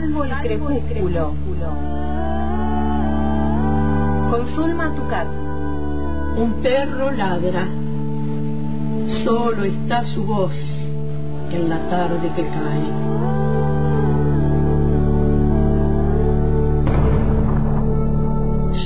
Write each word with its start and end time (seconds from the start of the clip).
Salvo 0.00 0.24
el 0.24 0.30
crepúsculo. 0.30 1.34
Con 4.30 4.48
Zulma 4.54 4.94
Tucat. 4.94 5.26
Un 6.38 6.54
perro 6.62 7.10
ladra. 7.10 7.68
Solo 9.24 9.64
está 9.64 10.02
su 10.14 10.24
voz 10.24 10.54
en 11.52 11.68
la 11.68 11.78
tarde 11.90 12.32
que 12.34 12.48
cae. 12.48 12.90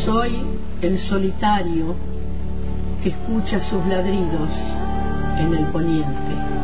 Soy 0.04 0.42
el 0.82 0.98
solitario 0.98 1.94
que 3.04 3.10
escucha 3.10 3.60
sus 3.70 3.86
ladridos 3.86 4.50
en 5.38 5.54
el 5.54 5.66
poniente. 5.66 6.63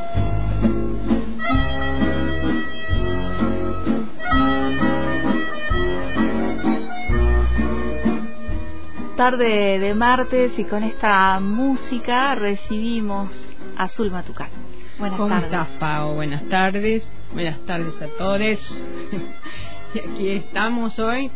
Tarde 9.21 9.77
de 9.77 9.93
martes 9.93 10.57
y 10.57 10.63
con 10.63 10.81
esta 10.83 11.39
música 11.39 12.33
recibimos 12.33 13.29
a 13.77 13.87
Zulma 13.89 14.23
Tucán. 14.23 14.49
Buenas 14.97 15.19
¿Cómo 15.19 15.37
estás, 15.37 15.67
Pau? 15.79 16.15
Buenas 16.15 16.41
tardes. 16.49 17.07
Buenas 17.31 17.59
tardes 17.67 18.01
a 18.01 18.07
todos. 18.17 18.39
y 19.93 19.99
aquí 19.99 20.27
estamos 20.29 20.97
hoy 20.97 21.29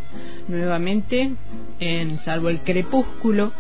nuevamente 0.48 1.34
en 1.80 2.18
Salvo 2.22 2.50
el 2.50 2.62
Crepúsculo 2.62 3.52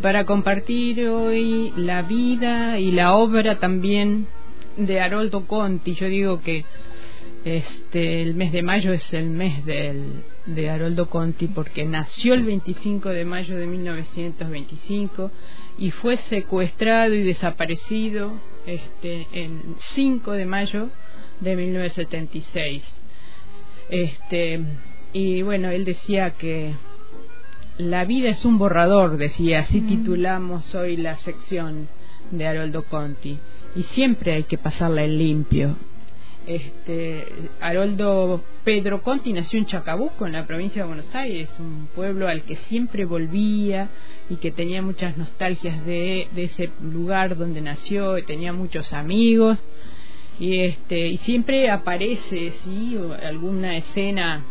para 0.00 0.24
compartir 0.24 1.06
hoy 1.06 1.74
la 1.76 2.00
vida 2.00 2.78
y 2.78 2.90
la 2.90 3.14
obra 3.14 3.58
también 3.58 4.28
de 4.78 4.98
Haroldo 5.02 5.46
Conti. 5.46 5.92
Yo 5.92 6.06
digo 6.06 6.40
que 6.40 6.64
este 7.44 8.22
el 8.22 8.34
mes 8.34 8.50
de 8.50 8.62
mayo 8.62 8.94
es 8.94 9.12
el 9.12 9.28
mes 9.28 9.62
del 9.66 10.24
de 10.46 10.70
Haroldo 10.70 11.08
Conti 11.08 11.48
porque 11.48 11.84
nació 11.84 12.34
el 12.34 12.44
25 12.44 13.08
de 13.10 13.24
mayo 13.24 13.56
de 13.56 13.66
1925 13.66 15.30
y 15.78 15.90
fue 15.90 16.16
secuestrado 16.16 17.14
y 17.14 17.22
desaparecido 17.22 18.32
este, 18.66 19.26
en 19.32 19.76
5 19.78 20.32
de 20.32 20.46
mayo 20.46 20.88
de 21.40 21.56
1976. 21.56 22.82
Este, 23.88 24.60
y 25.12 25.42
bueno, 25.42 25.70
él 25.70 25.84
decía 25.84 26.30
que 26.30 26.74
la 27.78 28.04
vida 28.04 28.28
es 28.28 28.44
un 28.44 28.58
borrador, 28.58 29.16
decía, 29.16 29.60
así 29.60 29.80
titulamos 29.80 30.74
hoy 30.74 30.96
la 30.96 31.16
sección 31.18 31.88
de 32.30 32.46
Haroldo 32.46 32.84
Conti. 32.84 33.38
Y 33.76 33.82
siempre 33.82 34.34
hay 34.34 34.44
que 34.44 34.58
pasarla 34.58 35.02
en 35.02 35.18
limpio 35.18 35.76
este, 36.46 37.26
Haroldo 37.60 38.44
Pedro 38.64 39.02
Conti 39.02 39.32
nació 39.32 39.58
en 39.58 39.66
Chacabuco, 39.66 40.26
en 40.26 40.32
la 40.32 40.46
provincia 40.46 40.82
de 40.82 40.88
Buenos 40.88 41.14
Aires, 41.14 41.48
un 41.58 41.88
pueblo 41.94 42.28
al 42.28 42.42
que 42.42 42.56
siempre 42.56 43.04
volvía 43.04 43.88
y 44.28 44.36
que 44.36 44.50
tenía 44.50 44.82
muchas 44.82 45.16
nostalgias 45.16 45.84
de, 45.86 46.28
ese 46.36 46.70
lugar 46.82 47.36
donde 47.36 47.60
nació, 47.60 48.18
y 48.18 48.24
tenía 48.24 48.52
muchos 48.52 48.92
amigos 48.92 49.62
y 50.38 50.60
este 50.60 51.06
y 51.08 51.18
siempre 51.18 51.70
aparece 51.70 52.52
sí 52.64 52.98
alguna 53.22 53.76
escena 53.76 54.44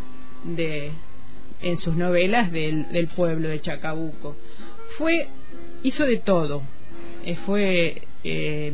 de 0.45 0.91
en 1.61 1.77
sus 1.77 1.95
novelas 1.95 2.51
del, 2.51 2.89
del 2.91 3.07
pueblo 3.07 3.49
de 3.49 3.61
Chacabuco. 3.61 4.35
Fue 4.97 5.27
hizo 5.83 6.05
de 6.05 6.17
todo, 6.17 6.63
eh, 7.25 7.35
fue 7.45 8.03
eh, 8.23 8.73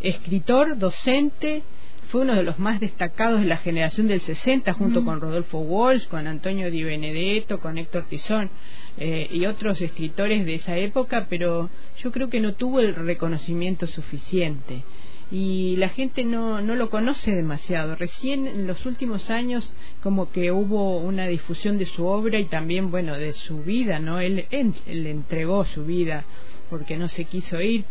escritor, 0.00 0.78
docente 0.78 1.62
fue 2.08 2.22
uno 2.22 2.34
de 2.34 2.42
los 2.42 2.58
más 2.58 2.80
destacados 2.80 3.40
de 3.40 3.46
la 3.46 3.58
generación 3.58 4.08
del 4.08 4.22
60, 4.22 4.72
junto 4.72 5.04
con 5.04 5.20
Rodolfo 5.20 5.58
Walsh, 5.58 6.08
con 6.08 6.26
Antonio 6.26 6.70
Di 6.70 6.82
Benedetto, 6.82 7.60
con 7.60 7.76
Héctor 7.76 8.04
Tizón 8.08 8.50
eh, 8.96 9.28
y 9.30 9.44
otros 9.44 9.80
escritores 9.82 10.46
de 10.46 10.54
esa 10.54 10.76
época, 10.78 11.26
pero 11.28 11.68
yo 12.02 12.10
creo 12.10 12.30
que 12.30 12.40
no 12.40 12.54
tuvo 12.54 12.80
el 12.80 12.94
reconocimiento 12.94 13.86
suficiente. 13.86 14.84
Y 15.30 15.76
la 15.76 15.90
gente 15.90 16.24
no, 16.24 16.62
no 16.62 16.74
lo 16.74 16.88
conoce 16.88 17.32
demasiado. 17.32 17.94
Recién 17.94 18.46
en 18.46 18.66
los 18.66 18.86
últimos 18.86 19.28
años 19.28 19.74
como 20.02 20.30
que 20.30 20.50
hubo 20.50 21.00
una 21.00 21.26
difusión 21.26 21.76
de 21.76 21.84
su 21.84 22.06
obra 22.06 22.38
y 22.38 22.46
también, 22.46 22.90
bueno, 22.90 23.18
de 23.18 23.34
su 23.34 23.62
vida, 23.62 23.98
¿no? 23.98 24.20
Él, 24.20 24.46
él, 24.50 24.72
él 24.86 25.06
entregó 25.06 25.66
su 25.66 25.84
vida 25.84 26.24
porque 26.70 26.96
no 26.96 27.08
se 27.08 27.26
quiso 27.26 27.60
ir 27.60 27.84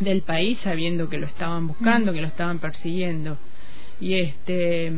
del 0.00 0.22
país 0.22 0.58
sabiendo 0.60 1.08
que 1.08 1.18
lo 1.18 1.26
estaban 1.26 1.66
buscando, 1.66 2.12
que 2.12 2.20
lo 2.20 2.26
estaban 2.26 2.58
persiguiendo. 2.58 3.38
Y 4.00 4.14
este 4.14 4.92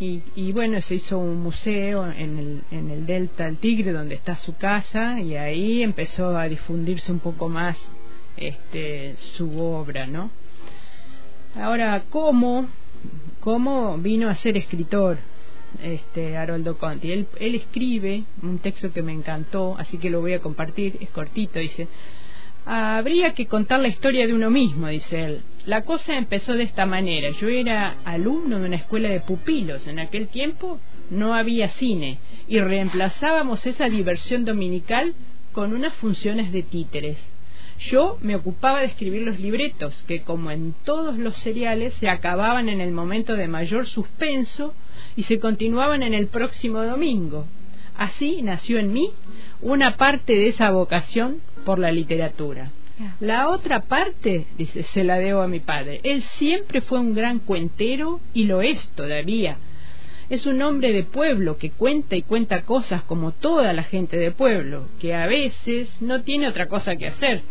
y, 0.00 0.22
y, 0.34 0.50
bueno, 0.50 0.80
se 0.80 0.96
hizo 0.96 1.18
un 1.18 1.40
museo 1.40 2.10
en 2.10 2.36
el, 2.36 2.62
en 2.72 2.90
el 2.90 3.06
Delta 3.06 3.44
del 3.44 3.58
Tigre 3.58 3.92
donde 3.92 4.16
está 4.16 4.34
su 4.36 4.56
casa 4.56 5.20
y 5.20 5.36
ahí 5.36 5.84
empezó 5.84 6.36
a 6.36 6.48
difundirse 6.48 7.12
un 7.12 7.20
poco 7.20 7.48
más 7.48 7.78
este 8.36 9.14
su 9.36 9.60
obra, 9.60 10.06
¿no? 10.08 10.30
Ahora, 11.54 12.04
¿cómo 12.10 12.66
cómo 13.38 13.96
vino 13.98 14.28
a 14.28 14.34
ser 14.34 14.56
escritor? 14.56 15.18
este 15.82 16.36
Haroldo 16.36 16.78
Conti. 16.78 17.10
Él, 17.10 17.26
él 17.38 17.54
escribe 17.54 18.24
un 18.42 18.58
texto 18.58 18.92
que 18.92 19.02
me 19.02 19.12
encantó, 19.12 19.76
así 19.78 19.98
que 19.98 20.10
lo 20.10 20.20
voy 20.20 20.34
a 20.34 20.40
compartir, 20.40 20.96
es 21.00 21.10
cortito, 21.10 21.58
dice, 21.58 21.88
Habría 22.66 23.34
que 23.34 23.46
contar 23.46 23.80
la 23.80 23.88
historia 23.88 24.26
de 24.26 24.32
uno 24.32 24.50
mismo, 24.50 24.88
dice 24.88 25.22
él. 25.24 25.42
La 25.66 25.82
cosa 25.82 26.16
empezó 26.16 26.54
de 26.54 26.62
esta 26.62 26.86
manera. 26.86 27.30
Yo 27.40 27.48
era 27.48 27.96
alumno 28.04 28.58
de 28.58 28.66
una 28.66 28.76
escuela 28.76 29.10
de 29.10 29.20
pupilos. 29.20 29.86
En 29.86 29.98
aquel 29.98 30.28
tiempo 30.28 30.80
no 31.10 31.34
había 31.34 31.68
cine 31.68 32.18
y 32.48 32.60
reemplazábamos 32.60 33.66
esa 33.66 33.88
diversión 33.88 34.44
dominical 34.44 35.14
con 35.52 35.74
unas 35.74 35.94
funciones 35.94 36.52
de 36.52 36.62
títeres. 36.62 37.18
Yo 37.80 38.18
me 38.20 38.36
ocupaba 38.36 38.80
de 38.80 38.86
escribir 38.86 39.22
los 39.22 39.38
libretos, 39.38 40.04
que 40.06 40.22
como 40.22 40.50
en 40.50 40.74
todos 40.84 41.18
los 41.18 41.36
seriales 41.36 41.94
se 41.94 42.08
acababan 42.08 42.68
en 42.68 42.80
el 42.80 42.92
momento 42.92 43.34
de 43.34 43.48
mayor 43.48 43.86
suspenso 43.86 44.74
y 45.16 45.24
se 45.24 45.38
continuaban 45.38 46.02
en 46.02 46.14
el 46.14 46.28
próximo 46.28 46.82
domingo. 46.82 47.46
Así 47.96 48.42
nació 48.42 48.78
en 48.78 48.92
mí 48.92 49.10
una 49.60 49.96
parte 49.96 50.34
de 50.34 50.48
esa 50.48 50.70
vocación 50.70 51.40
por 51.64 51.78
la 51.78 51.90
literatura. 51.90 52.70
La 53.18 53.48
otra 53.48 53.80
parte, 53.80 54.46
dice, 54.56 54.84
se 54.84 55.02
la 55.02 55.18
debo 55.18 55.42
a 55.42 55.48
mi 55.48 55.58
padre. 55.58 56.00
Él 56.04 56.22
siempre 56.22 56.80
fue 56.80 57.00
un 57.00 57.12
gran 57.12 57.40
cuentero 57.40 58.20
y 58.32 58.44
lo 58.44 58.62
es 58.62 58.88
todavía. 58.92 59.58
Es 60.30 60.46
un 60.46 60.62
hombre 60.62 60.92
de 60.92 61.02
pueblo 61.02 61.58
que 61.58 61.70
cuenta 61.70 62.14
y 62.14 62.22
cuenta 62.22 62.62
cosas 62.62 63.02
como 63.02 63.32
toda 63.32 63.72
la 63.72 63.82
gente 63.82 64.16
de 64.16 64.30
pueblo, 64.30 64.88
que 65.00 65.12
a 65.14 65.26
veces 65.26 66.00
no 66.00 66.22
tiene 66.22 66.48
otra 66.48 66.68
cosa 66.68 66.94
que 66.94 67.08
hacer. 67.08 67.42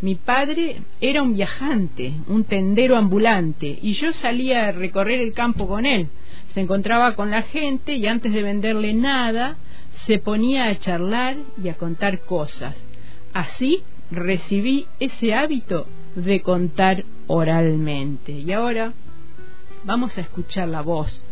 Mi 0.00 0.14
padre 0.14 0.76
era 1.00 1.22
un 1.22 1.34
viajante, 1.34 2.12
un 2.28 2.44
tendero 2.44 2.96
ambulante, 2.96 3.78
y 3.82 3.94
yo 3.94 4.12
salía 4.12 4.68
a 4.68 4.72
recorrer 4.72 5.20
el 5.20 5.32
campo 5.32 5.66
con 5.66 5.84
él. 5.84 6.08
Se 6.54 6.60
encontraba 6.60 7.14
con 7.14 7.30
la 7.30 7.42
gente 7.42 7.94
y 7.94 8.06
antes 8.06 8.32
de 8.32 8.42
venderle 8.42 8.94
nada, 8.94 9.56
se 10.06 10.18
ponía 10.18 10.66
a 10.66 10.78
charlar 10.78 11.36
y 11.62 11.68
a 11.68 11.74
contar 11.74 12.20
cosas 12.20 12.76
Así 13.32 13.82
recibí 14.10 14.86
ese 15.00 15.34
hábito 15.34 15.86
de 16.14 16.42
contar 16.42 17.04
oralmente. 17.26 18.32
Y 18.32 18.52
ahora 18.52 18.92
vamos 19.84 20.16
a 20.18 20.20
escuchar 20.20 20.68
la 20.68 20.82
voz 20.82 21.22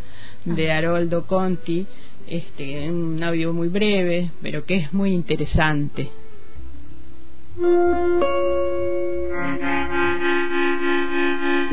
de 0.44 0.72
Haroldo 0.72 1.26
Conti, 1.26 1.86
este, 2.26 2.90
un 2.90 3.22
audio 3.22 3.52
muy 3.52 3.68
breve, 3.68 4.30
pero 4.40 4.64
que 4.64 4.76
es 4.76 4.92
muy 4.92 5.12
interesante. 5.12 6.10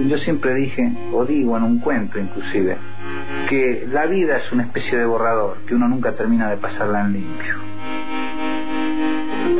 Yo 0.07 0.17
siempre 0.19 0.53
dije, 0.55 0.91
o 1.13 1.25
digo 1.25 1.57
en 1.57 1.63
un 1.63 1.79
cuento 1.79 2.19
inclusive, 2.19 2.77
que 3.49 3.87
la 3.91 4.05
vida 4.07 4.37
es 4.37 4.51
una 4.51 4.63
especie 4.63 4.97
de 4.97 5.05
borrador, 5.05 5.57
que 5.65 5.75
uno 5.75 5.87
nunca 5.87 6.13
termina 6.13 6.49
de 6.49 6.57
pasarla 6.57 7.01
en 7.01 7.13
limpio 7.13 7.76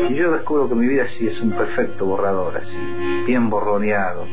y 0.10 0.14
yo 0.14 0.32
descubro 0.32 0.70
que 0.70 0.76
mi 0.76 0.88
vida 0.88 1.08
sí 1.08 1.28
es 1.28 1.40
un 1.42 1.52
perfecto 1.52 2.06
borrador, 2.06 2.58
así, 2.58 2.78
bien 3.26 3.50
borroneado, 3.50 4.26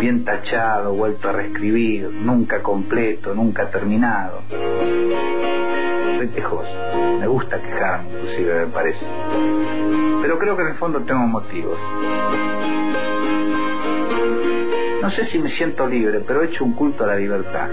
bien 0.00 0.24
tachado, 0.24 0.94
vuelto 0.94 1.28
a 1.28 1.32
reescribir, 1.32 2.10
nunca 2.10 2.62
completo, 2.62 3.34
nunca 3.34 3.70
terminado. 3.70 4.42
soy 6.18 6.28
quejoso. 6.28 6.70
Me 7.20 7.26
gusta 7.26 7.60
quejarme, 7.60 8.10
inclusive, 8.10 8.66
me 8.66 8.72
parece. 8.72 9.06
Pero 10.22 10.38
creo 10.38 10.56
que 10.56 10.62
en 10.62 10.68
el 10.68 10.74
fondo 10.76 11.00
tengo 11.02 11.26
motivos. 11.26 11.78
No 15.02 15.10
sé 15.10 15.24
si 15.26 15.38
me 15.38 15.48
siento 15.48 15.86
libre, 15.86 16.20
pero 16.26 16.42
he 16.42 16.46
hecho 16.46 16.64
un 16.64 16.74
culto 16.74 17.04
a 17.04 17.06
la 17.08 17.16
libertad. 17.16 17.68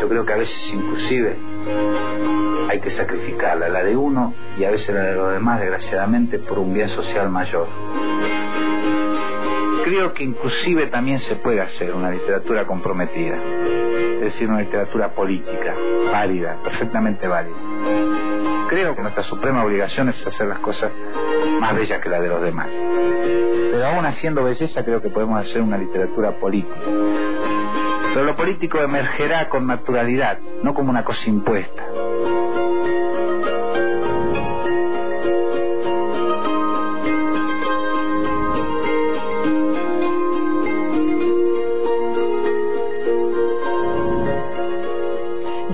Yo 0.00 0.08
creo 0.08 0.24
que 0.24 0.32
a 0.32 0.36
veces 0.36 0.72
inclusive 0.74 1.36
hay 2.70 2.78
que 2.78 2.90
sacrificarla, 2.90 3.68
la 3.68 3.82
de 3.82 3.96
uno 3.96 4.32
y 4.56 4.62
a 4.62 4.70
veces 4.70 4.94
la 4.94 5.02
de 5.02 5.16
los 5.16 5.32
demás, 5.32 5.58
desgraciadamente, 5.58 6.38
por 6.38 6.60
un 6.60 6.72
bien 6.72 6.88
social 6.88 7.28
mayor. 7.28 7.66
Creo 9.82 10.14
que 10.14 10.22
inclusive 10.22 10.86
también 10.86 11.18
se 11.18 11.34
puede 11.34 11.60
hacer 11.60 11.92
una 11.92 12.12
literatura 12.12 12.68
comprometida, 12.68 13.38
es 13.38 14.20
decir, 14.20 14.48
una 14.48 14.60
literatura 14.60 15.14
política, 15.14 15.74
válida, 16.12 16.58
perfectamente 16.62 17.26
válida. 17.26 17.56
Creo 18.68 18.94
que 18.94 19.02
nuestra 19.02 19.24
suprema 19.24 19.64
obligación 19.64 20.08
es 20.08 20.24
hacer 20.24 20.46
las 20.46 20.60
cosas 20.60 20.92
más 21.58 21.74
bellas 21.74 22.00
que 22.00 22.08
las 22.08 22.22
de 22.22 22.28
los 22.28 22.40
demás. 22.40 22.68
Pero 22.68 23.84
aún 23.84 24.06
haciendo 24.06 24.44
belleza 24.44 24.84
creo 24.84 25.02
que 25.02 25.10
podemos 25.10 25.40
hacer 25.40 25.60
una 25.60 25.76
literatura 25.76 26.38
política. 26.38 26.76
Pero 28.14 28.24
lo 28.24 28.36
político 28.36 28.78
emergerá 28.80 29.48
con 29.48 29.66
naturalidad, 29.66 30.38
no 30.62 30.72
como 30.74 30.90
una 30.90 31.04
cosa 31.04 31.28
impuesta. 31.28 31.89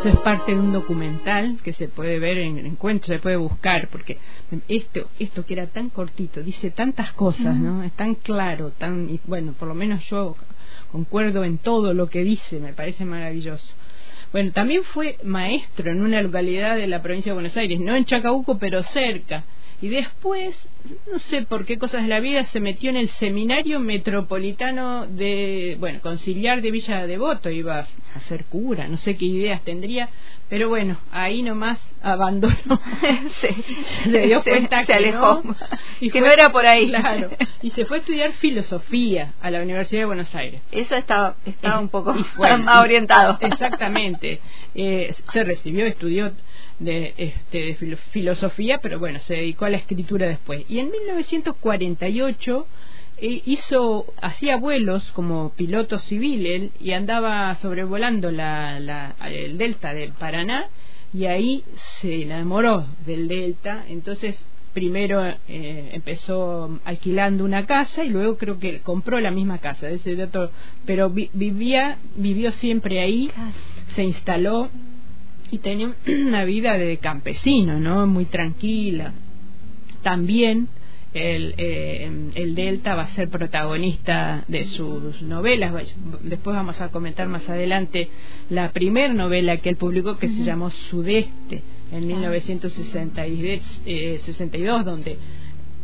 Eso 0.06 0.18
es 0.18 0.20
parte 0.22 0.54
de 0.54 0.60
un 0.60 0.72
documental 0.72 1.58
que 1.64 1.72
se 1.72 1.88
puede 1.88 2.20
ver 2.20 2.38
en 2.38 2.64
encuentro, 2.64 3.08
se 3.08 3.18
puede 3.18 3.34
buscar, 3.34 3.88
porque 3.88 4.18
esto, 4.68 5.10
esto 5.18 5.44
que 5.44 5.54
era 5.54 5.66
tan 5.66 5.90
cortito, 5.90 6.44
dice 6.44 6.70
tantas 6.70 7.12
cosas, 7.14 7.56
¿no? 7.56 7.82
Es 7.82 7.90
tan 7.94 8.14
claro, 8.14 8.70
tan, 8.70 9.10
y 9.10 9.18
bueno, 9.24 9.52
por 9.58 9.66
lo 9.66 9.74
menos 9.74 10.04
yo 10.08 10.36
concuerdo 10.92 11.42
en 11.42 11.58
todo 11.58 11.92
lo 11.92 12.08
que 12.08 12.20
dice, 12.20 12.60
me 12.60 12.72
parece 12.72 13.04
maravilloso. 13.04 13.66
Bueno, 14.30 14.52
también 14.52 14.84
fue 14.84 15.18
maestro 15.24 15.90
en 15.90 16.00
una 16.00 16.22
localidad 16.22 16.76
de 16.76 16.86
la 16.86 17.02
provincia 17.02 17.32
de 17.32 17.34
Buenos 17.34 17.56
Aires, 17.56 17.80
no 17.80 17.96
en 17.96 18.04
Chacabuco, 18.04 18.58
pero 18.58 18.84
cerca 18.84 19.42
y 19.81 19.88
después, 19.88 20.69
no 21.11 21.19
sé 21.19 21.43
por 21.43 21.67
qué 21.67 21.76
cosas 21.76 22.02
de 22.02 22.08
la 22.08 22.20
vida, 22.20 22.44
se 22.44 22.61
metió 22.61 22.88
en 22.90 22.96
el 22.96 23.08
seminario 23.11 23.78
metropolitano 23.78 25.06
de, 25.06 25.76
bueno, 25.78 26.00
conciliar 26.00 26.62
de 26.62 26.70
Villa 26.70 27.06
Devoto, 27.06 27.50
iba 27.50 27.87
a 28.14 28.20
ser 28.20 28.46
cura, 28.46 28.88
no 28.88 28.96
sé 28.96 29.17
qué 29.17 29.26
ideas 29.26 29.62
tendría, 29.62 30.08
pero 30.49 30.69
bueno, 30.69 30.96
ahí 31.11 31.43
nomás 31.43 31.81
abandonó. 32.02 32.55
se, 34.05 34.26
dio 34.26 34.44
cuenta 34.44 34.84
que 34.84 34.94
alejó. 34.94 35.43
No, 35.43 35.56
y 36.00 36.11
que 36.11 36.20
no 36.20 36.31
era 36.31 36.52
por 36.52 36.64
ahí. 36.67 36.88
Claro. 36.88 37.31
Y 37.62 37.70
se 37.70 37.84
fue 37.84 37.96
a 37.96 38.00
estudiar 38.00 38.32
filosofía 38.34 39.34
a 39.40 39.50
la 39.50 39.61
Universidad 39.61 40.02
de 40.02 40.06
Buenos 40.06 40.32
Aires. 40.37 40.62
Eso 40.70 40.94
estaba, 40.94 41.37
estaba 41.44 41.81
un 41.81 41.88
poco 41.88 42.14
más 42.38 42.81
orientado. 42.81 43.38
Exactamente. 43.40 44.40
Eh, 44.75 45.14
se 45.32 45.44
recibió, 45.44 45.84
estudió 45.84 46.32
de, 46.78 47.14
este, 47.17 47.58
de 47.58 47.96
filosofía, 48.11 48.78
pero 48.82 48.99
bueno, 48.99 49.19
se 49.20 49.34
dedicó 49.34 49.64
a 49.64 49.70
la 49.70 49.78
escritura 49.78 50.26
después. 50.26 50.64
Y 50.69 50.78
en 50.78 50.90
1948 50.90 52.67
eh, 53.19 53.43
hizo, 53.46 54.06
hacía 54.20 54.56
vuelos 54.58 55.11
como 55.12 55.50
piloto 55.50 55.99
civil 55.99 56.46
él, 56.46 56.70
y 56.81 56.93
andaba 56.93 57.55
sobrevolando 57.56 58.31
la, 58.31 58.78
la, 58.78 59.17
el 59.26 59.56
delta 59.56 59.94
del 59.94 60.12
Paraná 60.12 60.69
y 61.14 61.25
ahí 61.25 61.64
se 62.00 62.23
enamoró 62.23 62.87
del 63.06 63.28
delta, 63.28 63.84
entonces 63.88 64.44
primero 64.75 65.25
eh, 65.25 65.90
empezó 65.94 66.78
alquilando 66.84 67.43
una 67.43 67.64
casa 67.64 68.05
y 68.05 68.11
luego 68.11 68.37
creo 68.37 68.58
que 68.58 68.81
compró 68.81 69.19
la 69.20 69.31
misma 69.31 69.56
casa, 69.58 69.88
ese 69.88 70.14
dato, 70.17 70.50
pero 70.84 71.08
vivía, 71.08 71.96
vivió 72.17 72.52
siempre 72.52 73.00
ahí, 73.00 73.31
se 73.94 74.02
instaló 74.02 74.69
y 75.50 75.58
tenía 75.58 75.94
una 76.06 76.44
vida 76.44 76.76
de 76.78 76.98
campesino, 76.98 77.78
¿no? 77.81 78.06
Muy 78.06 78.26
tranquila. 78.26 79.12
También 80.02 80.69
el, 81.14 81.54
eh, 81.56 82.10
el, 82.34 82.54
Delta 82.54 82.94
va 82.94 83.02
a 83.02 83.14
ser 83.14 83.28
protagonista 83.31 84.44
de 84.48 84.64
sus 84.66 85.22
novelas. 85.22 85.72
Después 86.22 86.54
vamos 86.56 86.81
a 86.81 86.90
comentar 86.90 87.26
más 87.28 87.48
adelante 87.48 88.08
la 88.50 88.72
primera 88.72 89.12
novela 89.12 89.56
que 89.58 89.70
él 89.70 89.76
publicó 89.76 90.19
que 90.19 90.28
se 90.28 90.44
llamó 90.44 90.70
Sudeste 90.70 91.62
en 91.92 92.06
1962, 92.06 93.62
eh, 93.87 94.20
donde 94.84 95.16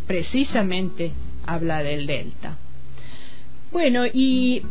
precisamente 0.06 1.12
habla 1.47 1.82
del 1.82 2.06
Delta. 2.06 2.58
Bueno, 3.70 4.05
y 4.06 4.62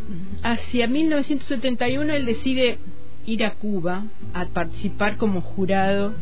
hacia 0.44 0.86
1971 0.88 2.14
él 2.14 2.26
decide 2.26 2.78
ir 3.26 3.44
a 3.44 3.56
Cuba 3.56 4.06
a 4.34 4.46
participar 4.46 5.18
como 5.18 5.42
jurado 5.42 6.14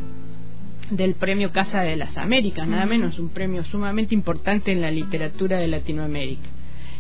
del 0.92 1.16
premio 1.16 1.51
Casa 1.51 1.81
de 1.81 1.96
las 1.96 2.18
Américas, 2.18 2.68
nada 2.68 2.86
menos 2.86 3.19
un 3.19 3.30
premio 3.30 3.63
sumamente 3.63 4.16
importante 4.16 4.72
en 4.72 4.81
la 4.81 4.92
literatura 4.92 5.60
de 5.60 5.68
Latinoamérica. 5.68 6.50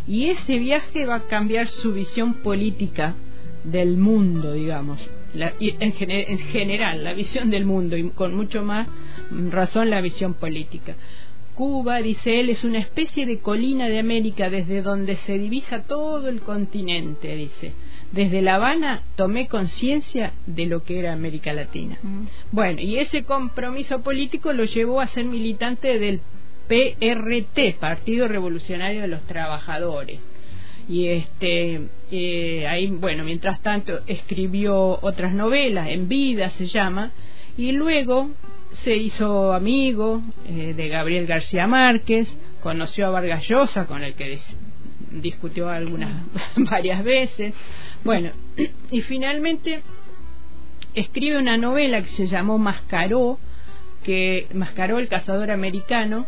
Y 0.07 0.25
ese 0.25 0.59
viaje 0.59 1.05
va 1.05 1.15
a 1.15 1.27
cambiar 1.27 1.67
su 1.67 1.93
visión 1.93 2.35
política 2.35 3.15
del 3.63 3.97
mundo, 3.97 4.53
digamos, 4.53 4.99
en, 5.33 5.93
en 5.99 6.39
general, 6.39 7.03
la 7.03 7.13
visión 7.13 7.49
del 7.49 7.65
mundo 7.65 7.97
y 7.97 8.09
con 8.11 8.35
mucho 8.35 8.63
más 8.63 8.87
razón 9.49 9.89
la 9.89 10.01
visión 10.01 10.35
política. 10.35 10.95
Cuba, 11.55 12.01
dice 12.01 12.39
él, 12.39 12.49
es 12.49 12.63
una 12.63 12.79
especie 12.79 13.25
de 13.25 13.39
colina 13.39 13.89
de 13.89 13.99
América 13.99 14.49
desde 14.49 14.81
donde 14.81 15.17
se 15.17 15.37
divisa 15.37 15.83
todo 15.83 16.29
el 16.29 16.39
continente, 16.39 17.35
dice 17.35 17.73
desde 18.11 18.41
La 18.41 18.55
Habana 18.55 19.03
tomé 19.15 19.47
conciencia 19.47 20.33
de 20.45 20.65
lo 20.65 20.83
que 20.83 20.99
era 20.99 21.13
América 21.13 21.53
Latina. 21.53 21.97
Mm. 22.01 22.25
Bueno, 22.51 22.81
y 22.81 22.97
ese 22.97 23.23
compromiso 23.23 24.01
político 24.01 24.53
lo 24.53 24.65
llevó 24.65 25.01
a 25.01 25.07
ser 25.07 25.25
militante 25.25 25.99
del 25.99 26.21
PRT, 26.67 27.79
Partido 27.79 28.27
Revolucionario 28.27 29.01
de 29.01 29.07
los 29.07 29.21
Trabajadores. 29.23 30.19
Y 30.87 31.07
este, 31.07 31.81
eh, 32.11 32.67
ahí, 32.67 32.87
bueno, 32.87 33.23
mientras 33.23 33.61
tanto 33.61 33.99
escribió 34.07 34.99
otras 35.01 35.33
novelas, 35.33 35.89
En 35.89 36.07
Vida 36.07 36.49
se 36.51 36.65
llama, 36.65 37.11
y 37.57 37.71
luego 37.73 38.31
se 38.83 38.95
hizo 38.95 39.53
amigo 39.53 40.21
eh, 40.47 40.73
de 40.75 40.87
Gabriel 40.87 41.27
García 41.27 41.67
Márquez, 41.67 42.35
conoció 42.61 43.07
a 43.07 43.09
Vargas 43.09 43.47
Llosa, 43.47 43.85
con 43.85 44.03
el 44.03 44.13
que 44.13 44.39
discutió 45.11 45.69
algunas 45.69 46.23
varias 46.55 47.03
veces, 47.03 47.53
bueno, 48.03 48.31
y 48.91 49.01
finalmente 49.01 49.81
escribe 50.93 51.37
una 51.37 51.57
novela 51.57 52.01
que 52.01 52.09
se 52.09 52.27
llamó 52.27 52.57
Mascaró, 52.57 53.39
que 54.03 54.47
Mascaró 54.53 54.99
el 54.99 55.07
cazador 55.07 55.51
americano, 55.51 56.25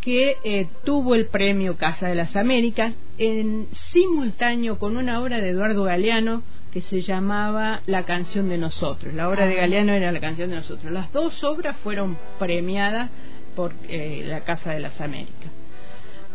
que 0.00 0.36
eh, 0.44 0.68
tuvo 0.84 1.14
el 1.14 1.26
premio 1.26 1.76
Casa 1.76 2.08
de 2.08 2.14
las 2.14 2.36
Américas 2.36 2.94
en 3.18 3.68
simultáneo 3.92 4.78
con 4.78 4.96
una 4.96 5.20
obra 5.20 5.40
de 5.40 5.50
Eduardo 5.50 5.84
Galeano 5.84 6.42
que 6.72 6.80
se 6.82 7.02
llamaba 7.02 7.80
La 7.86 8.04
canción 8.04 8.48
de 8.48 8.58
nosotros. 8.58 9.14
La 9.14 9.28
obra 9.28 9.46
de 9.46 9.54
ah. 9.54 9.62
Galeano 9.62 9.92
era 9.92 10.12
La 10.12 10.20
canción 10.20 10.50
de 10.50 10.56
nosotros. 10.56 10.92
Las 10.92 11.12
dos 11.12 11.42
obras 11.44 11.76
fueron 11.78 12.16
premiadas 12.38 13.10
por 13.56 13.74
eh, 13.88 14.24
la 14.26 14.44
Casa 14.44 14.72
de 14.72 14.80
las 14.80 15.00
Américas. 15.00 15.50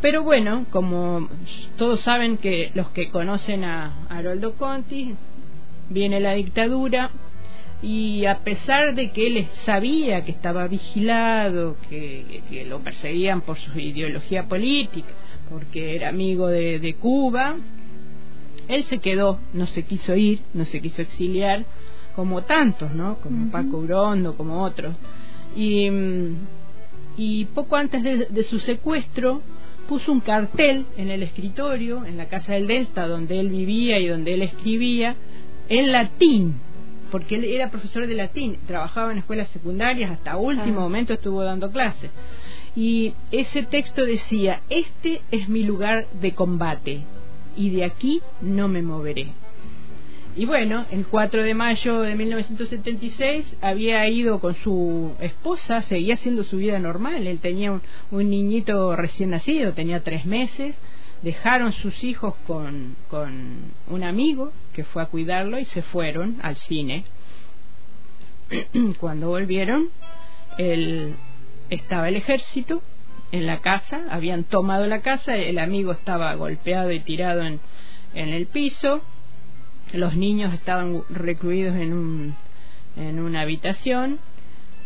Pero 0.04 0.22
bueno, 0.22 0.66
como 0.70 1.30
todos 1.78 2.02
saben 2.02 2.36
que 2.36 2.72
los 2.76 2.90
que 2.90 3.10
conocen 3.10 3.64
a 3.64 4.06
Haroldo 4.10 4.56
Conti, 4.56 5.16
viene 5.90 6.20
la 6.20 6.34
dictadura 6.34 7.10
y 7.82 8.26
a 8.26 8.40
pesar 8.40 8.96
de 8.96 9.12
que 9.12 9.28
él 9.28 9.48
sabía 9.64 10.26
que 10.26 10.32
estaba 10.32 10.68
vigilado, 10.68 11.78
que, 11.90 12.66
lo 12.68 12.80
perseguían 12.80 13.40
por 13.44 13.58
su 13.58 13.80
ideología 13.80 14.46
política, 14.50 15.08
porque 15.50 15.96
era 15.96 16.10
amigo 16.10 16.50
de, 16.50 16.96
Cuba, 17.00 17.56
él 18.68 18.84
se 18.84 18.98
quedó, 18.98 19.40
no 19.54 19.68
se 19.68 19.84
quiso 19.84 20.18
ir, 20.18 20.42
no 20.54 20.66
se 20.66 20.82
quiso 20.82 21.02
exiliar, 21.02 21.64
como 22.14 22.42
tantos, 22.42 22.94
¿no? 22.94 23.20
Como 23.22 23.50
Paco 23.52 23.78
Urondo, 23.78 24.36
como 24.36 24.64
otros. 24.64 24.96
Y, 25.56 25.90
y 27.16 27.46
poco 27.46 27.78
antes 27.78 28.04
de 28.04 28.44
su 28.44 28.60
secuestro, 28.60 29.42
puso 29.88 30.12
un 30.12 30.20
cartel 30.20 30.86
en 30.98 31.10
el 31.10 31.24
escritorio, 31.24 32.06
en 32.06 32.18
la 32.18 32.28
casa 32.28 32.54
del 32.54 32.68
Delta, 32.68 33.08
donde 33.08 33.40
él 33.40 33.50
vivía 33.50 34.00
y 34.00 34.08
donde 34.08 34.34
él 34.34 34.42
escribía, 34.42 35.16
en 35.70 35.92
latín, 35.92 36.56
porque 37.12 37.36
él 37.36 37.44
era 37.46 37.70
profesor 37.70 38.08
de 38.08 38.16
latín, 38.16 38.58
trabajaba 38.68 39.12
en 39.12 39.20
escuelas 39.20 39.50
secundarias, 39.50 40.12
hasta 40.12 40.38
último 40.38 40.80
ah. 40.80 40.84
momento 40.84 41.14
estuvo 41.14 41.44
dando 41.44 41.72
clases. 41.72 42.12
Y 42.76 43.14
ese 43.32 43.64
texto 43.64 44.04
decía, 44.04 44.62
este 44.70 45.22
es 45.32 45.48
mi 45.48 45.64
lugar 45.64 46.08
de 46.20 46.34
combate 46.34 47.02
y 47.56 47.70
de 47.70 47.86
aquí 47.86 48.22
no 48.42 48.68
me 48.68 48.82
moveré. 48.82 49.28
Y 50.36 50.46
bueno, 50.46 50.86
el 50.90 51.06
4 51.06 51.44
de 51.44 51.54
mayo 51.54 52.02
de 52.02 52.16
1976 52.16 53.58
había 53.62 54.08
ido 54.08 54.40
con 54.40 54.56
su 54.56 55.14
esposa, 55.20 55.84
seguía 55.84 56.16
haciendo 56.16 56.44
su 56.44 56.58
vida 56.58 56.80
normal. 56.80 57.28
Él 57.28 57.40
tenía 57.40 57.72
un, 57.72 57.82
un 58.10 58.30
niñito 58.30 58.96
recién 58.96 59.30
nacido, 59.30 59.74
tenía 59.74 60.04
tres 60.04 60.26
meses. 60.26 60.76
Dejaron 61.22 61.72
sus 61.72 62.04
hijos 62.04 62.34
con, 62.48 62.96
con 63.10 63.74
un 63.88 64.04
amigo 64.04 64.52
que 64.74 64.84
fue 64.84 65.04
a 65.04 65.06
cuidarlo 65.06 65.60
y 65.60 65.66
se 65.66 65.84
fueron 65.84 66.38
al 66.42 66.58
cine. 66.58 67.06
Cuando 69.00 69.28
volvieron, 69.28 69.90
el, 70.58 71.16
estaba 71.70 72.10
el 72.10 72.16
ejército 72.16 72.82
en 73.32 73.46
la 73.46 73.60
casa, 73.60 74.06
habían 74.10 74.44
tomado 74.46 74.88
la 74.88 75.02
casa, 75.02 75.36
el 75.36 75.60
amigo 75.60 75.92
estaba 75.92 76.34
golpeado 76.36 76.92
y 76.92 77.00
tirado 77.02 77.44
en, 77.44 77.60
en 78.14 78.30
el 78.30 78.48
piso, 78.48 79.02
los 79.92 80.16
niños 80.16 80.54
estaban 80.54 81.04
recluidos 81.10 81.76
en, 81.76 81.94
un, 81.94 82.36
en 82.96 83.20
una 83.20 83.42
habitación 83.42 84.20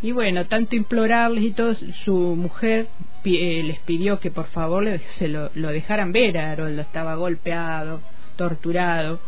y 0.02 0.12
bueno, 0.12 0.46
tanto 0.46 0.76
implorarles 0.76 1.44
y 1.44 1.52
todo, 1.52 1.74
su 1.74 2.36
mujer 2.36 2.88
eh, 3.24 3.64
les 3.64 3.80
pidió 3.80 4.20
que 4.20 4.32
por 4.32 4.48
favor 4.48 4.86
se 5.18 5.28
lo, 5.28 5.50
lo 5.56 5.70
dejaran 5.70 6.12
ver 6.12 6.38
a 6.38 6.52
Haroldo, 6.52 6.82
estaba 6.82 7.16
golpeado, 7.16 8.02
torturado 8.36 9.20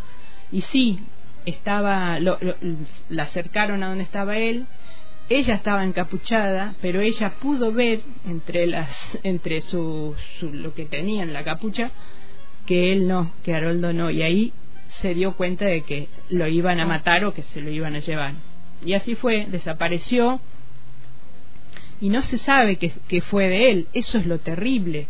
y 0.51 0.61
sí, 0.61 0.99
estaba, 1.45 2.19
lo, 2.19 2.38
lo, 2.41 2.55
la 3.09 3.23
acercaron 3.23 3.83
a 3.83 3.89
donde 3.89 4.03
estaba 4.03 4.38
él 4.38 4.67
ella 5.29 5.53
estaba 5.53 5.83
encapuchada, 5.83 6.73
pero 6.81 7.01
ella 7.01 7.35
pudo 7.39 7.71
ver 7.71 8.01
entre 8.27 8.65
las 8.65 8.89
entre 9.23 9.61
su, 9.61 10.15
su, 10.39 10.51
lo 10.51 10.73
que 10.73 10.85
tenía 10.85 11.21
en 11.21 11.33
la 11.33 11.43
capucha 11.43 11.91
que 12.65 12.91
él 12.93 13.07
no, 13.07 13.31
que 13.43 13.53
Haroldo 13.53 13.93
no, 13.93 14.09
y 14.09 14.23
ahí 14.23 14.53
se 14.89 15.13
dio 15.13 15.34
cuenta 15.34 15.65
de 15.65 15.81
que 15.81 16.08
lo 16.29 16.48
iban 16.48 16.79
a 16.79 16.86
matar 16.86 17.24
o 17.25 17.34
que 17.34 17.43
se 17.43 17.62
lo 17.62 17.72
iban 17.72 17.96
a 17.96 18.00
llevar. 18.00 18.34
Y 18.86 18.93
así 18.93 19.15
fue, 19.15 19.48
desapareció 19.50 20.41
y 22.01 22.10
no 22.10 22.22
se 22.22 22.38
sabe 22.38 22.77
qué, 22.77 23.22
fue 23.22 23.50
de 23.50 23.72
él, 23.72 23.88
eso 23.93 24.17
es 24.17 24.25
lo 24.25 24.39
terrible. 24.39 25.08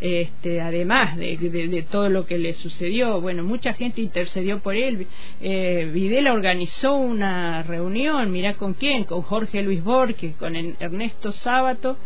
Este, 0.00 0.60
además 0.60 1.16
de, 1.16 1.36
de, 1.36 1.82
todo 1.82 2.08
lo 2.08 2.26
que 2.26 2.36
le 2.36 2.54
sucedió, 2.54 3.20
bueno, 3.20 3.44
mucha 3.44 3.72
gente 3.72 4.00
intercedió 4.00 4.58
por 4.58 4.74
él. 4.74 5.06
Eh, 5.40 5.88
Videla 5.94 6.32
organizó 6.32 6.96
una 6.96 7.62
reunión, 7.62 8.32
mirá 8.32 8.54
con 8.54 8.74
quién, 8.74 9.04
con 9.04 9.22
Jorge 9.22 9.62
Luis 9.62 9.84
Borges, 9.84 10.34
con 10.36 10.56
Ernesto 10.56 11.30
Sábato, 11.30 11.96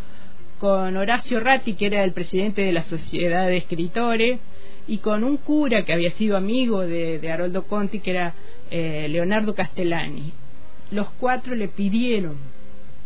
con 0.58 0.94
Horacio 0.98 1.40
Ratti, 1.40 1.72
que 1.72 1.86
era 1.86 2.04
el 2.04 2.12
presidente 2.12 2.60
de 2.62 2.72
la 2.72 2.82
Sociedad 2.82 3.46
de 3.46 3.56
Escritores, 3.56 4.40
y 4.86 4.98
con 4.98 5.24
un 5.24 5.36
cura 5.36 5.84
que 5.84 5.92
había 5.92 6.10
sido 6.12 6.36
amigo 6.36 6.80
de, 6.80 7.18
de 7.18 7.32
Haroldo 7.32 7.64
Conti, 7.64 8.00
que 8.00 8.10
era 8.10 8.34
eh, 8.70 9.06
Leonardo 9.08 9.54
Castellani. 9.54 10.32
Los 10.90 11.08
cuatro 11.18 11.54
le 11.54 11.68
pidieron 11.68 12.36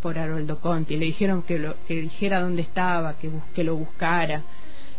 por 0.03 0.19
Haroldo 0.19 0.61
Conti, 0.61 0.97
le 0.97 1.07
dijeron 1.07 1.43
que, 1.43 1.59
lo, 1.59 1.75
que 1.87 2.01
dijera 2.01 2.41
dónde 2.41 2.63
estaba, 2.63 3.19
que, 3.19 3.31
que 3.55 3.65
lo 3.65 3.77
buscara. 3.77 4.43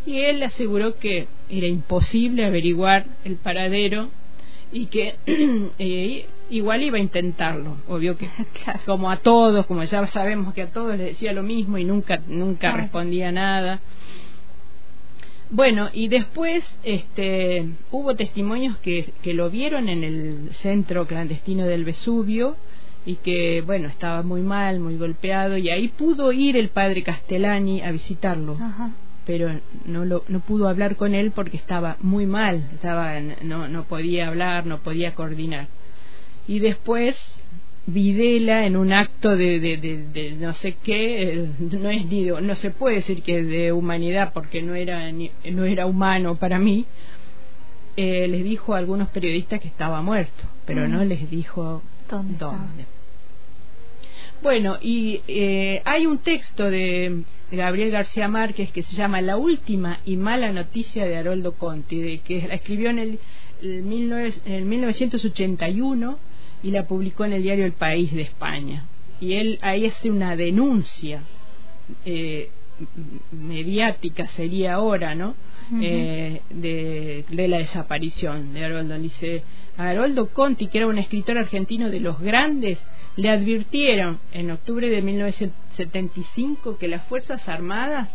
Y 0.06 0.20
él 0.20 0.40
le 0.40 0.46
aseguró 0.46 0.98
que 0.98 1.28
era 1.50 1.68
imposible 1.68 2.46
averiguar 2.46 3.06
el 3.24 3.36
paradero 3.36 4.10
y 4.72 4.88
que 4.88 5.16
eh, 5.80 6.26
igual 6.50 6.84
iba 6.84 6.98
a 6.98 7.02
intentarlo. 7.02 7.78
Obvio 7.88 8.18
que, 8.18 8.30
como 8.86 9.12
a 9.12 9.18
todos, 9.18 9.66
como 9.66 9.84
ya 9.84 10.06
sabemos 10.08 10.54
que 10.54 10.64
a 10.64 10.72
todos 10.72 10.98
le 10.98 11.06
decía 11.06 11.34
lo 11.34 11.44
mismo 11.44 11.78
y 11.78 11.84
nunca, 11.84 12.22
nunca 12.28 12.72
respondía 12.72 13.32
nada. 13.32 13.82
Bueno, 15.54 15.90
y 15.92 16.08
después 16.08 16.64
este, 16.84 17.68
hubo 17.92 18.16
testimonios 18.16 18.78
que, 18.78 19.12
que 19.22 19.34
lo 19.34 19.50
vieron 19.50 19.90
en 19.90 20.06
el 20.06 20.50
centro 20.54 21.06
clandestino 21.06 21.66
del 21.66 21.84
Vesubio 21.84 22.56
y 23.06 23.16
que, 23.18 23.62
bueno, 23.62 23.90
estaba 23.90 24.24
muy 24.24 24.42
mal, 24.44 24.80
muy 24.80 24.96
golpeado, 24.98 25.58
y 25.58 25.70
ahí 25.70 25.90
pudo 25.90 26.32
ir 26.32 26.56
el 26.56 26.70
padre 26.70 27.04
Castellani 27.04 27.82
a 27.82 27.92
visitarlo. 27.92 28.58
Pero 29.26 29.60
no, 29.86 30.06
lo, 30.06 30.24
no 30.30 30.40
pudo 30.40 30.70
hablar 30.70 30.96
con 30.96 31.14
él 31.14 31.32
porque 31.32 31.58
estaba 31.58 31.98
muy 32.00 32.26
mal, 32.26 32.70
estaba, 32.74 33.20
no, 33.20 33.68
no 33.68 33.84
podía 33.84 34.30
hablar, 34.30 34.66
no 34.66 34.80
podía 34.80 35.16
coordinar. 35.16 35.68
Y 36.48 36.60
después 36.60 37.18
Videla 37.92 38.66
en 38.66 38.78
un 38.78 38.94
acto 38.94 39.36
de, 39.36 39.60
de, 39.60 39.78
de, 39.78 40.32
no 40.40 40.54
sé 40.54 40.78
qué 40.84 41.34
eh, 41.34 41.50
no 41.60 41.90
es 41.90 42.06
ni 42.06 42.26
no 42.26 42.56
se 42.56 42.72
puede 42.72 42.98
decir 42.98 43.22
que 43.22 43.40
es 43.40 43.48
de 43.48 43.72
humanidad 43.72 44.32
porque 44.34 44.62
no 44.62 44.76
era 44.76 45.12
no 45.12 45.66
era 45.66 45.86
humano 45.86 46.36
para 46.36 46.60
mí 46.60 46.86
eh, 47.98 48.28
les 48.28 48.44
dijo 48.44 48.74
a 48.74 48.78
algunos 48.78 49.10
periodistas 49.10 49.60
que 49.60 49.68
estaba 49.68 50.02
muerto 50.02 50.44
pero 50.66 50.88
mm. 50.88 50.92
no 50.92 51.04
les 51.04 51.30
dijo 51.30 51.82
dónde, 52.10 52.86
bueno 54.42 54.78
y 54.82 55.22
eh, 55.28 55.82
hay 55.86 56.06
un 56.06 56.20
texto 56.20 56.70
de 56.70 57.24
Gabriel 57.52 57.92
García 57.92 58.28
Márquez 58.28 58.72
que 58.72 58.84
se 58.84 58.96
llama 58.96 59.22
La 59.22 59.38
última 59.38 60.00
y 60.06 60.16
mala 60.16 60.52
noticia 60.52 61.06
de 61.06 61.18
Haroldo 61.18 61.54
Conti 61.54 62.02
de, 62.02 62.20
que 62.20 62.48
la 62.48 62.56
escribió 62.56 62.90
en 62.90 63.00
el, 63.00 63.20
el, 63.62 64.34
en 64.46 64.54
el 64.54 64.66
1981 64.66 66.31
y 66.64 66.72
la 66.72 66.88
publicó 66.88 67.26
en 67.26 67.34
el 67.34 67.44
diario 67.44 67.66
El 67.66 67.74
País 67.74 68.12
de 68.14 68.22
España. 68.22 68.86
Y 69.20 69.34
él 69.34 69.60
ahí 69.62 69.86
hace 69.86 70.10
una 70.10 70.36
denuncia 70.36 71.24
eh, 72.06 72.50
mediática, 73.32 74.28
sería 74.28 74.76
ahora, 74.76 75.16
¿no? 75.16 75.36
eh, 75.80 76.42
de, 76.50 77.24
de, 77.30 77.48
la 77.48 77.60
desaparición 77.60 78.54
de 78.54 78.66
Haroldo. 78.66 78.98
Dice, 78.98 79.44
a 79.78 79.90
Haroldo 79.90 80.30
Conti, 80.30 80.68
que 80.68 80.80
era 80.80 80.88
un 80.88 80.98
escritor 80.98 81.38
argentino 81.38 81.90
de 81.90 82.00
los 82.00 82.20
grandes, 82.20 82.80
le 83.16 83.30
advirtieron 83.30 84.20
en 84.34 84.52
octubre 84.52 84.90
de 84.90 85.02
1975 85.02 86.78
que 86.78 86.88
las 86.88 87.06
Fuerzas 87.08 87.48
Armadas 87.48 88.10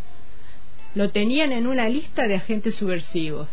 lo 0.95 1.11
tenían 1.11 1.53
en 1.53 1.67
una 1.67 1.89
lista 1.89 2.27
de 2.27 2.37
agentes 2.37 2.75
subversivos 2.75 3.49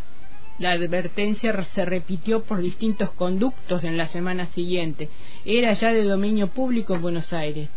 la 0.60 0.72
advertencia 0.72 1.63
se 1.74 1.86
repitió 1.86 2.43
por 2.43 2.62
distintos 2.62 3.12
conductos 3.12 3.83
en 3.83 3.98
la 3.98 4.07
semana 4.07 4.48
siguiente. 4.48 5.10
Era 5.45 5.74
ya 5.74 5.91
de 5.91 6.03
dominio 6.03 6.48
público 6.48 6.93
en 6.93 7.01
Buenos 7.01 7.33
Aires. 7.33 7.69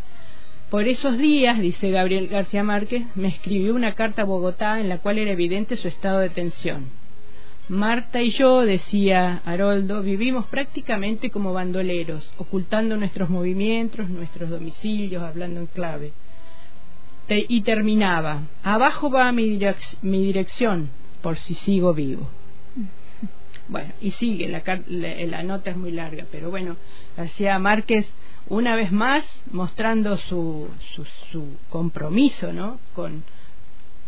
Por 0.71 0.89
esos 0.89 1.17
días, 1.17 1.59
dice 1.61 1.91
Gabriel 1.91 2.29
García 2.29 2.63
Márquez, 2.63 3.05
me 3.15 3.29
escribió 3.29 3.75
una 3.75 3.95
carta 3.95 4.23
a 4.23 4.25
Bogotá 4.25 4.81
en 4.81 4.89
la 4.89 4.99
cual 4.99 5.19
era 5.19 5.31
evidente 5.31 5.77
su 5.77 5.89
estado 5.89 6.19
de 6.19 6.29
tensión. 6.29 6.91
Marta 7.69 8.23
y 8.23 8.31
yo, 8.31 8.61
decía 8.61 9.43
Haroldo, 9.45 10.03
vivimos 10.03 10.47
prácticamente 10.47 11.31
como 11.31 11.53
bandoleros, 11.53 12.33
ocultando 12.39 12.97
nuestros 12.97 13.31
movimientos, 13.31 14.09
nuestros 14.09 14.51
domicilios, 14.51 15.23
hablando 15.23 15.61
en 15.61 15.67
clave. 15.67 16.13
y 17.29 17.63
terminaba, 17.63 18.43
abajo 18.63 19.11
va 19.11 19.33
mi, 19.33 19.59
mi 20.03 20.23
dirección, 20.23 20.91
por 21.23 21.39
si 21.39 21.55
sigo 21.55 21.93
vivo. 21.93 22.29
Bueno, 23.69 23.93
y 24.01 24.13
sigue, 24.13 24.49
la, 24.49 24.63
la, 24.87 25.43
nota 25.43 25.71
es 25.71 25.77
muy 25.77 25.91
larga, 25.91 26.25
pero 26.31 26.51
bueno, 26.51 26.77
García 27.17 27.59
Márquez 27.59 28.09
una 28.49 28.77
vez 28.77 28.93
más 28.93 29.25
mostrando 29.51 30.17
su, 30.17 30.69
su, 30.95 31.05
su 31.33 31.57
compromiso, 31.69 32.53
¿no? 32.53 32.79
Con, 32.95 33.25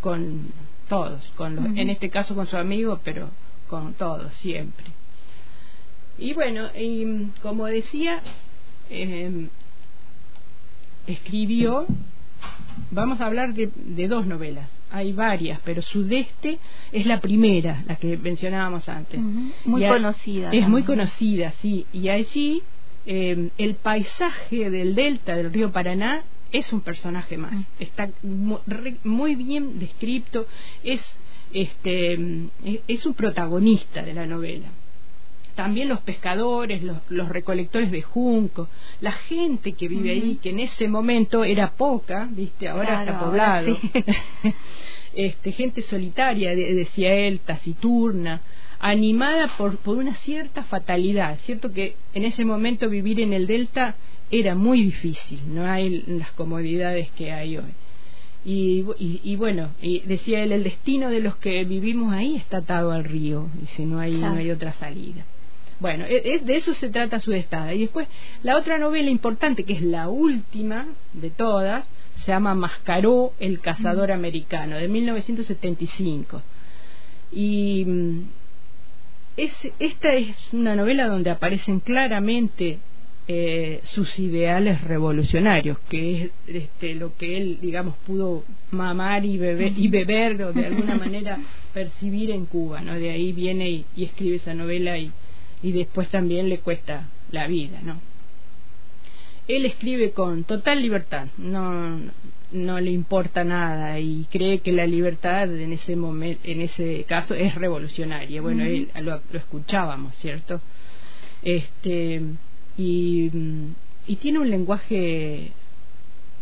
con 0.01 0.53
todos, 0.89 1.21
con 1.37 1.57
los, 1.57 1.65
en 1.77 1.91
este 1.91 2.09
caso 2.09 2.35
con 2.37 2.47
su 2.47 2.57
amigo, 2.57 3.01
pero 3.03 3.31
con 3.69 3.95
todos, 3.95 4.33
siempre. 4.35 4.87
Y 6.19 6.35
bueno, 6.35 6.69
y, 6.77 7.31
como 7.43 7.67
decía, 7.67 8.23
eh, 8.91 9.49
escribió, 11.07 11.87
vamos 12.91 13.21
a 13.21 13.27
hablar 13.27 13.55
de, 13.55 13.71
de 13.75 14.09
dos 14.09 14.27
novelas, 14.27 14.69
hay 14.91 15.13
varias, 15.13 15.61
pero 15.65 15.83
Sudeste 15.83 16.59
es 16.93 17.07
la 17.07 17.21
primera, 17.21 17.85
la 17.87 17.97
que 17.97 18.17
mencionábamos 18.17 18.89
antes. 18.89 19.21
Muy 19.65 19.87
conocida. 19.87 20.51
Es 20.53 20.69
muy 20.69 20.83
conocida, 20.83 21.53
sí. 21.61 21.87
Y 21.93 22.09
allí 22.09 22.63
eh, 23.07 23.51
el 23.59 23.75
paisaje 23.75 24.71
del 24.71 24.95
delta 24.95 25.35
del 25.35 25.53
río 25.53 25.73
Paraná 25.73 26.25
es 26.53 26.73
un 26.73 26.81
personaje 26.81 27.37
más. 27.37 27.55
Está 27.79 28.09
muy, 28.23 29.35
bien 29.35 29.79
descrito, 29.79 30.47
es, 30.83 31.03
este, 31.53 32.49
es 32.87 33.07
un 33.07 33.15
protagonista 33.15 34.03
de 34.03 34.15
la 34.15 34.27
novela 34.27 34.69
también 35.59 35.89
los 35.89 36.03
pescadores, 36.03 36.85
los, 36.85 36.99
los, 37.09 37.29
recolectores 37.29 37.91
de 37.91 38.01
junco, 38.01 38.69
la 39.01 39.11
gente 39.11 39.73
que 39.73 39.89
vive 39.89 40.13
ahí, 40.13 40.39
que 40.41 40.51
en 40.51 40.61
ese 40.61 40.87
momento 40.87 41.43
era 41.43 41.73
poca, 41.73 42.29
viste, 42.31 42.69
ahora 42.69 43.01
está 43.01 43.19
poblado. 43.19 43.77
este, 45.15 45.51
gente 45.51 45.83
solitaria, 45.83 46.55
decía 46.55 47.13
él, 47.13 47.41
taciturna, 47.41 48.41
animada 48.79 49.49
por, 49.59 49.79
por 49.79 49.99
una 49.99 50.15
cierta 50.15 50.63
fatalidad. 50.63 51.37
Cierto 51.41 51.73
que 51.73 51.97
en 52.15 52.25
ese 52.25 52.45
momento 52.45 52.89
vivir 52.89 53.21
en 53.21 53.33
el 53.33 53.49
delta 53.49 53.97
era 54.31 54.55
muy 54.55 54.85
difícil, 54.85 55.41
no 55.53 55.69
hay 55.69 56.05
las 56.07 56.31
comodidades 56.35 57.11
que 57.17 57.33
hay 57.33 57.57
hoy. 57.57 57.75
Y, 58.45 58.85
y, 58.97 59.21
y, 59.25 59.35
bueno, 59.35 59.71
y 59.83 60.03
decía 60.07 60.45
él, 60.45 60.53
el 60.53 60.63
destino 60.63 61.11
de 61.11 61.19
los 61.19 61.35
que 61.39 61.65
vivimos 61.65 62.13
ahí 62.15 62.37
está 62.37 62.59
atado 62.59 62.93
al 62.93 63.03
río, 63.03 63.49
y 63.61 63.67
si 63.75 63.85
no 63.85 63.99
hay, 63.99 64.13
no 64.13 64.35
hay 64.35 64.53
otra 64.53 64.73
salida. 64.75 65.25
Bueno, 65.81 66.05
e, 66.07 66.35
es, 66.35 66.45
de 66.45 66.57
eso 66.57 66.75
se 66.75 66.91
trata 66.91 67.21
su 67.21 67.33
estada. 67.33 67.73
Y 67.75 67.81
después, 67.81 68.09
la 68.43 68.57
otra 68.57 68.79
novela 68.79 69.11
importante, 69.11 69.65
que 69.65 69.75
es 69.75 69.83
la 69.83 70.09
última 70.09 70.87
de 71.13 71.31
todas, 71.31 71.91
se 72.17 72.33
llama 72.33 72.55
Mascaró, 72.55 73.33
el 73.39 73.61
cazador 73.61 74.11
americano, 74.11 74.77
de 74.77 74.89
1975. 74.89 76.43
Y 77.33 77.85
mm, 77.87 78.21
es, 79.37 79.53
esta 79.79 80.15
es 80.15 80.37
una 80.53 80.75
novela 80.75 81.07
donde 81.07 81.31
aparecen 81.31 81.81
claramente 81.81 82.79
eh, 83.29 83.81
sus 83.85 84.19
ideales 84.19 84.81
revolucionarios, 84.83 85.79
que 85.89 86.25
es 86.25 86.31
este, 86.47 86.95
lo 86.95 87.15
que 87.17 87.37
él, 87.37 87.59
digamos, 87.61 87.95
pudo 88.07 88.43
mamar 88.71 89.25
y 89.25 89.37
beber, 89.37 89.79
y 89.79 89.87
beber 89.89 90.43
o 90.43 90.53
de 90.53 90.67
alguna 90.67 90.95
manera 90.97 91.39
percibir 91.73 92.31
en 92.31 92.47
Cuba, 92.47 92.81
¿no? 92.81 92.95
De 92.95 93.11
ahí 93.11 93.33
viene 93.33 93.71
y, 93.71 93.85
y 93.95 94.05
escribe 94.05 94.37
esa 94.37 94.55
novela 94.55 94.99
y, 94.99 95.13
y 95.63 95.73
después 95.73 96.09
también 96.09 96.49
le 96.49 96.59
cuesta 96.59 97.09
la 97.31 97.47
vida, 97.47 97.81
¿no? 97.83 98.01
Él 99.47 99.65
escribe 99.65 100.13
con 100.13 100.45
total 100.45 100.83
libertad, 100.83 101.29
no, 101.39 101.99
no 102.53 102.81
le 102.81 102.91
importa 102.91 103.45
nada 103.45 103.99
y 103.99 104.27
cree 104.31 104.61
que 104.61 104.73
la 104.73 104.87
libertad 104.87 105.51
en 105.55 105.73
ese 105.73 105.97
momento, 105.97 106.43
en 106.45 106.61
ese 106.61 107.05
caso 107.05 107.35
es 107.35 107.55
revolucionaria. 107.55 108.43
Bueno, 108.43 108.65
él, 108.65 108.91
lo, 109.01 109.21
lo, 109.33 109.39
escuchábamos, 109.39 110.15
¿cierto? 110.17 110.61
Este 111.43 112.21
y, 112.77 113.31
y 114.07 114.17
tiene 114.17 114.39
un 114.39 114.51
lenguaje 114.51 115.53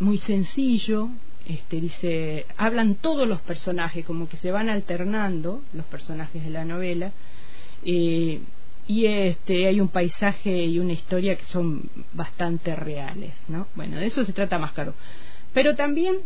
muy 0.00 0.18
sencillo, 0.18 1.08
este 1.48 1.80
dice, 1.80 2.46
hablan 2.56 2.96
todos 2.96 3.26
los 3.28 3.40
personajes 3.40 4.04
como 4.04 4.28
que 4.28 4.36
se 4.36 4.50
van 4.50 4.68
alternando 4.68 5.62
los 5.72 5.86
personajes 5.86 6.44
de 6.44 6.50
la 6.50 6.64
novela. 6.64 7.12
Eh, 7.84 8.40
y 8.86 9.06
este 9.06 9.66
hay 9.66 9.80
un 9.80 9.88
paisaje 9.88 10.64
y 10.64 10.78
una 10.78 10.92
historia 10.92 11.36
que 11.36 11.44
son 11.46 11.90
bastante 12.12 12.76
reales, 12.76 13.34
¿no? 13.48 13.66
Bueno, 13.74 13.98
de 13.98 14.06
eso 14.06 14.24
se 14.24 14.32
trata 14.32 14.58
más 14.58 14.72
caro. 14.72 14.94
Pero 15.52 15.74
también 15.74 16.18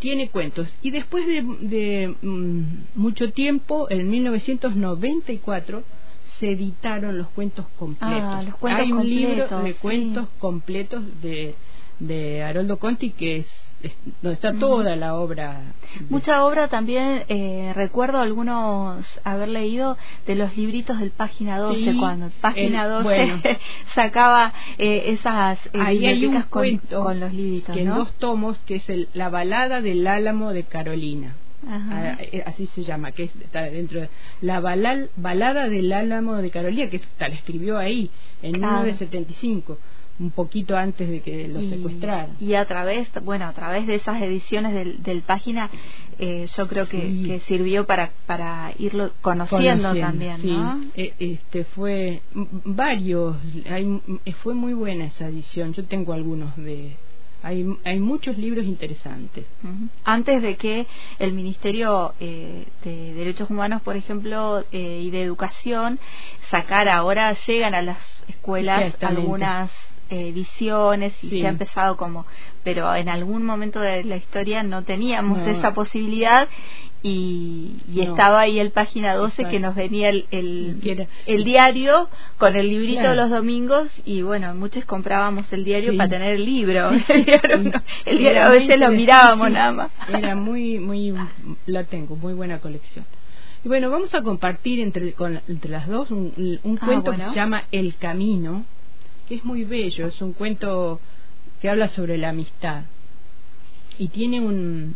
tiene 0.00 0.28
cuentos. 0.30 0.72
Y 0.82 0.90
después 0.90 1.26
de, 1.26 1.42
de 1.60 2.14
mm, 2.22 2.62
mucho 2.94 3.32
tiempo, 3.32 3.90
en 3.90 4.08
1994, 4.08 5.82
se 6.38 6.50
editaron 6.50 7.18
los 7.18 7.28
cuentos 7.30 7.66
completos. 7.78 8.22
Ah, 8.22 8.42
los 8.44 8.54
cuentos 8.56 8.84
hay 8.84 8.92
un 8.92 8.98
completos, 8.98 9.28
libro 9.28 9.62
de 9.62 9.72
sí. 9.72 9.78
cuentos 9.80 10.28
completos 10.38 11.22
de, 11.22 11.54
de 11.98 12.42
Haroldo 12.42 12.78
Conti 12.78 13.10
que 13.10 13.38
es 13.38 13.48
donde 14.22 14.34
está 14.34 14.52
toda 14.54 14.96
la 14.96 15.14
obra. 15.14 15.60
Mucha 16.10 16.44
obra 16.44 16.68
también, 16.68 17.24
eh, 17.28 17.72
recuerdo 17.74 18.18
algunos 18.18 19.06
haber 19.24 19.48
leído 19.48 19.96
de 20.26 20.34
los 20.34 20.56
libritos 20.56 20.98
del 20.98 21.10
Página 21.12 21.58
12, 21.58 21.92
Sí, 21.92 21.98
cuando 21.98 22.30
Página 22.40 22.84
el- 22.84 22.90
12 22.90 23.04
bueno. 23.04 23.40
sacaba 23.94 24.52
eh, 24.78 25.12
esas 25.12 25.58
eh, 25.66 25.70
Ahí 25.80 26.06
hay 26.06 26.26
un 26.26 26.34
con, 26.42 26.42
cuento 26.50 27.02
con 27.04 27.20
los 27.20 27.32
libritos, 27.32 27.74
que 27.74 27.82
en 27.82 27.88
dos 27.88 28.12
tomos 28.14 28.58
que 28.66 28.76
es 28.76 28.88
el, 28.90 29.08
la 29.14 29.28
balada 29.28 29.80
del 29.80 30.06
álamo 30.06 30.52
de 30.52 30.64
Carolina. 30.64 31.34
Ajá. 31.66 31.88
Ah, 31.90 32.16
eh, 32.20 32.44
así 32.46 32.66
se 32.66 32.84
llama, 32.84 33.10
que 33.12 33.24
es- 33.24 33.36
está 33.36 33.62
dentro 33.62 34.00
de 34.00 34.08
la 34.42 34.60
balal- 34.60 35.10
balada 35.16 35.68
del 35.68 35.92
álamo 35.92 36.36
de 36.36 36.50
Carolina, 36.50 36.88
que 36.88 36.96
está, 36.98 37.28
la 37.28 37.34
escribió 37.34 37.78
ahí 37.78 38.10
en 38.42 38.52
Claro. 38.54 38.74
1975, 38.84 39.78
un 40.18 40.30
poquito 40.30 40.76
antes 40.76 41.08
de 41.08 41.20
que 41.20 41.48
lo 41.48 41.60
y, 41.60 41.70
secuestraran. 41.70 42.36
y 42.40 42.54
a 42.54 42.64
través, 42.66 43.08
bueno, 43.22 43.46
a 43.46 43.52
través 43.52 43.86
de 43.86 43.94
esas 43.94 44.20
ediciones 44.20 44.72
del, 44.74 45.02
del 45.02 45.22
página, 45.22 45.70
eh, 46.18 46.46
yo 46.56 46.66
creo 46.66 46.88
que, 46.88 47.00
Sí. 47.00 47.24
que 47.26 47.40
sirvió 47.46 47.86
para 47.86 48.10
para 48.26 48.72
irlo 48.78 49.12
conociendo, 49.20 49.94
también, 49.94 50.40
sí. 50.40 50.50
¿no? 50.50 50.80
Eh, 50.94 51.14
este 51.18 51.64
fue 51.64 52.22
varios, 52.34 53.36
hay, 53.70 54.00
eh, 54.24 54.32
fue 54.32 54.54
muy 54.54 54.74
buena 54.74 55.04
esa 55.06 55.28
edición. 55.28 55.72
Yo 55.72 55.84
tengo 55.84 56.12
algunos 56.12 56.56
de, 56.56 56.96
hay, 57.42 57.64
hay 57.84 58.00
muchos 58.00 58.36
libros 58.36 58.64
interesantes. 58.66 59.46
Antes 60.04 60.42
de 60.42 60.56
que 60.56 60.86
el 61.20 61.32
Ministerio 61.32 62.14
eh, 62.18 62.66
de 62.84 63.14
Derechos 63.14 63.48
Humanos, 63.50 63.80
por 63.82 63.96
ejemplo, 63.96 64.64
eh, 64.72 65.00
y 65.04 65.10
de 65.10 65.22
Educación 65.22 66.00
sacara, 66.50 66.96
ahora 66.96 67.32
llegan 67.46 67.74
a 67.76 67.82
las 67.82 68.24
escuelas 68.28 68.92
algunas 69.02 69.70
eh, 70.10 70.28
ediciones 70.28 71.12
y 71.22 71.30
Sí. 71.30 71.40
se 71.40 71.46
ha 71.46 71.50
empezado 71.50 71.96
como, 71.96 72.26
pero 72.64 72.94
en 72.94 73.08
algún 73.08 73.44
momento 73.44 73.80
de 73.80 74.04
la 74.04 74.16
historia 74.16 74.62
no 74.62 74.82
teníamos 74.84 75.38
No. 75.38 75.46
esa 75.46 75.74
posibilidad 75.74 76.48
y, 77.02 77.76
y 77.88 77.98
No. 77.98 78.02
estaba 78.02 78.40
ahí 78.40 78.58
el 78.58 78.70
página 78.72 79.14
12 79.14 79.42
Exacto. 79.42 79.50
que 79.50 79.60
nos 79.60 79.74
venía 79.76 80.08
el, 80.08 80.26
el, 80.32 81.06
el 81.26 81.44
diario 81.44 82.08
con 82.38 82.56
el 82.56 82.68
librito 82.68 83.00
Claro. 83.02 83.14
los 83.14 83.30
domingos 83.30 83.88
y 84.04 84.22
bueno, 84.22 84.54
muchos 84.54 84.84
comprábamos 84.84 85.52
el 85.52 85.64
diario 85.64 85.92
Sí. 85.92 85.96
para 85.96 86.10
tener 86.10 86.34
el 86.34 86.44
libro. 86.44 86.90
Sí, 87.06 87.12
el 87.12 87.24
diario, 87.24 87.58
no, 87.58 87.82
el 88.04 88.18
diario 88.18 88.42
a 88.42 88.48
veces 88.50 88.78
lo 88.80 88.90
mirábamos 88.90 89.50
nada 89.50 89.72
más. 89.72 89.90
Era 90.08 90.34
muy, 90.48 90.78
muy, 90.80 91.14
la 91.66 91.84
tengo, 91.84 92.16
muy 92.16 92.34
buena 92.34 92.58
colección. 92.60 93.04
Y 93.64 93.68
bueno, 93.68 93.90
vamos 93.90 94.14
a 94.14 94.22
compartir 94.22 94.80
entre, 94.80 95.12
con, 95.12 95.40
entre 95.48 95.70
las 95.70 95.86
dos 95.88 96.10
un, 96.10 96.32
un 96.64 96.78
Ah, 96.80 96.84
cuento 96.86 97.10
que 97.12 97.18
se 97.22 97.34
llama 97.34 97.64
El 97.70 97.96
Camino, 97.96 98.64
que 99.28 99.34
es 99.36 99.44
muy 99.44 99.64
bello, 99.64 100.06
es 100.06 100.20
un 100.22 100.32
cuento 100.32 101.00
que 101.60 101.68
habla 101.68 101.88
sobre 101.88 102.16
la 102.18 102.30
amistad. 102.30 102.84
Y 103.98 104.08
tiene 104.08 104.40
un, 104.40 104.94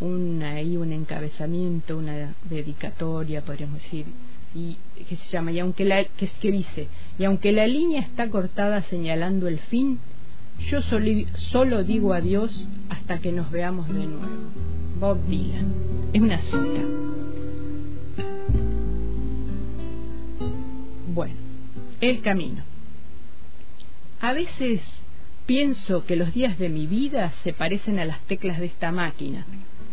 un 0.00 0.42
ahí 0.42 0.76
un 0.76 0.92
encabezamiento, 0.92 1.98
una 1.98 2.34
dedicatoria, 2.48 3.42
podríamos 3.42 3.82
decir, 3.82 4.06
y 4.54 4.76
que 5.08 5.16
se 5.16 5.28
llama 5.30 5.50
y 5.50 5.58
aunque 5.58 5.84
la 5.84 6.04
que, 6.04 6.28
que 6.40 6.52
dice 6.52 6.86
y 7.18 7.24
aunque 7.24 7.50
la 7.50 7.66
línea 7.66 8.00
está 8.00 8.30
cortada 8.30 8.82
señalando 8.82 9.48
el 9.48 9.58
fin, 9.58 9.98
yo 10.70 10.80
soli- 10.80 11.26
solo 11.34 11.82
digo 11.82 12.12
adiós 12.14 12.68
hasta 12.88 13.18
que 13.18 13.32
nos 13.32 13.50
veamos 13.50 13.88
de 13.88 13.94
nuevo. 14.06 14.28
Bob 15.00 15.18
Dylan. 15.26 15.74
Es 16.12 16.20
una 16.22 16.38
cita. 16.42 16.82
Bueno, 21.12 21.34
el 22.00 22.20
camino. 22.22 22.62
A 24.24 24.32
veces 24.32 24.80
pienso 25.44 26.06
que 26.06 26.16
los 26.16 26.32
días 26.32 26.58
de 26.58 26.70
mi 26.70 26.86
vida 26.86 27.34
se 27.42 27.52
parecen 27.52 27.98
a 27.98 28.06
las 28.06 28.20
teclas 28.20 28.58
de 28.58 28.64
esta 28.64 28.90
máquina. 28.90 29.44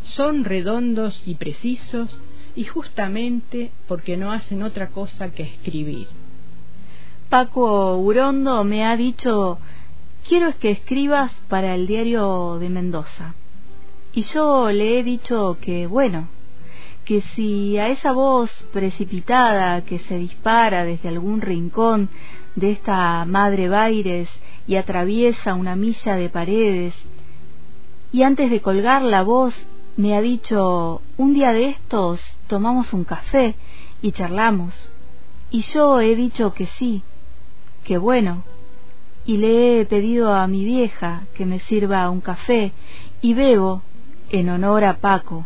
Son 0.04 0.46
redondos 0.46 1.28
y 1.28 1.36
precisos 1.36 2.18
y 2.56 2.64
justamente 2.64 3.72
porque 3.90 4.16
no 4.16 4.32
hacen 4.32 4.64
otra 4.64 4.88
cosa 4.88 5.34
que 5.34 5.44
escribir. 5.44 6.08
Paco 7.28 7.98
Urondo 7.98 8.64
me 8.64 8.86
ha 8.86 8.96
dicho, 8.96 9.60
quiero 10.26 10.58
que 10.60 10.72
escribas 10.72 11.34
para 11.50 11.76
el 11.76 11.86
diario 11.86 12.58
de 12.58 12.70
Mendoza. 12.70 13.36
Y 14.14 14.22
yo 14.22 14.72
le 14.72 14.98
he 14.98 15.04
dicho 15.04 15.58
que, 15.60 15.88
bueno, 15.88 16.30
que 17.04 17.22
si 17.36 17.78
a 17.78 17.90
esa 17.90 18.14
voz 18.14 18.50
precipitada 18.72 19.82
que 19.82 20.00
se 20.00 20.18
dispara 20.18 20.86
desde 20.86 21.10
algún 21.10 21.42
rincón 21.42 22.08
de 22.56 22.72
esta 22.72 23.26
madre 23.26 23.70
Baires 23.70 24.30
y 24.68 24.76
atraviesa 24.76 25.54
una 25.54 25.76
milla 25.76 26.16
de 26.16 26.30
paredes, 26.30 26.96
y 28.12 28.24
antes 28.24 28.52
de 28.52 28.62
colgar 28.62 29.02
la 29.02 29.24
voz 29.24 29.54
me 29.98 30.16
ha 30.16 30.22
dicho, 30.22 31.02
un 31.18 31.34
día 31.34 31.54
de 31.54 31.70
estos 31.70 32.22
tomamos 32.48 32.94
un 32.94 33.04
café 33.04 33.56
y 34.02 34.12
charlamos. 34.12 34.74
Y 35.50 35.62
yo 35.64 36.00
he 36.00 36.16
dicho 36.16 36.54
que 36.54 36.68
sí, 36.68 37.04
que 37.84 37.98
bueno, 37.98 38.44
y 39.26 39.38
le 39.38 39.82
he 39.82 39.86
pedido 39.86 40.34
a 40.34 40.48
mi 40.48 40.64
vieja 40.64 41.24
que 41.36 41.46
me 41.46 41.60
sirva 41.60 42.10
un 42.10 42.22
café 42.22 42.72
y 43.22 43.34
bebo 43.34 43.82
en 44.30 44.50
honor 44.50 44.84
a 44.86 44.98
Paco. 44.98 45.46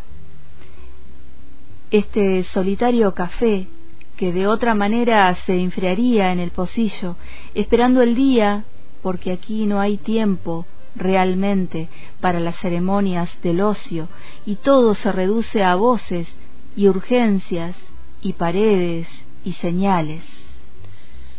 Este 1.90 2.44
solitario 2.44 3.14
café 3.14 3.68
que 4.16 4.32
de 4.32 4.46
otra 4.46 4.74
manera 4.74 5.34
se 5.46 5.58
enfriaría 5.58 6.32
en 6.32 6.40
el 6.40 6.50
pocillo, 6.50 7.16
esperando 7.54 8.02
el 8.02 8.14
día, 8.14 8.64
porque 9.02 9.32
aquí 9.32 9.66
no 9.66 9.80
hay 9.80 9.98
tiempo 9.98 10.66
realmente 10.94 11.88
para 12.20 12.40
las 12.40 12.58
ceremonias 12.58 13.30
del 13.42 13.60
ocio, 13.60 14.08
y 14.46 14.56
todo 14.56 14.94
se 14.94 15.12
reduce 15.12 15.62
a 15.62 15.74
voces 15.74 16.28
y 16.76 16.88
urgencias 16.88 17.76
y 18.22 18.32
paredes 18.32 19.08
y 19.44 19.52
señales. 19.54 20.24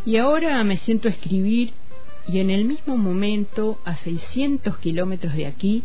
Y 0.05 0.17
ahora 0.17 0.63
me 0.63 0.77
siento 0.77 1.07
a 1.07 1.11
escribir 1.11 1.73
y 2.27 2.39
en 2.39 2.49
el 2.49 2.65
mismo 2.65 2.97
momento, 2.97 3.79
a 3.85 3.95
600 3.95 4.77
kilómetros 4.79 5.33
de 5.33 5.45
aquí, 5.45 5.83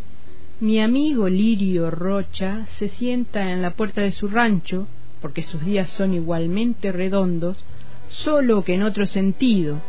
mi 0.59 0.81
amigo 0.81 1.29
Lirio 1.29 1.89
Rocha 1.89 2.67
se 2.77 2.89
sienta 2.89 3.51
en 3.51 3.61
la 3.61 3.71
puerta 3.71 4.01
de 4.01 4.11
su 4.11 4.27
rancho, 4.27 4.87
porque 5.23 5.41
sus 5.41 5.63
días 5.65 5.89
son 5.91 6.13
igualmente 6.13 6.91
redondos, 6.91 7.55
solo 8.09 8.65
que 8.65 8.73
en 8.73 8.83
otro 8.83 9.05
sentido, 9.05 9.79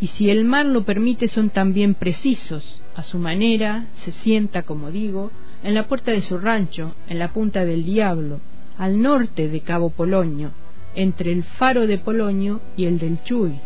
y 0.00 0.08
si 0.08 0.28
el 0.28 0.44
mar 0.44 0.66
lo 0.66 0.82
permite 0.82 1.28
son 1.28 1.50
también 1.50 1.94
precisos. 1.94 2.82
A 2.96 3.04
su 3.04 3.18
manera 3.18 3.86
se 4.04 4.10
sienta, 4.10 4.64
como 4.64 4.90
digo, 4.90 5.30
en 5.62 5.74
la 5.74 5.86
puerta 5.86 6.10
de 6.10 6.20
su 6.22 6.36
rancho, 6.36 6.96
en 7.08 7.20
la 7.20 7.28
punta 7.28 7.64
del 7.64 7.84
diablo, 7.84 8.40
al 8.76 9.00
norte 9.00 9.46
de 9.46 9.60
Cabo 9.60 9.90
Polonio, 9.90 10.50
entre 10.96 11.30
el 11.30 11.44
faro 11.44 11.86
de 11.86 11.98
Polonio 11.98 12.60
y 12.76 12.86
el 12.86 12.98
del 12.98 13.22
Chuy, 13.22 13.60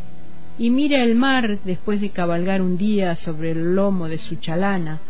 y 0.59 0.68
mira 0.68 1.02
el 1.02 1.14
mar 1.14 1.61
después 1.64 2.02
de 2.02 2.11
cabalgar 2.11 2.61
un 2.61 2.76
día 2.76 3.16
sobre 3.16 3.52
el 3.52 3.74
lomo 3.74 4.11
de 4.11 4.18
su 4.18 4.37
chalana, 4.37 5.00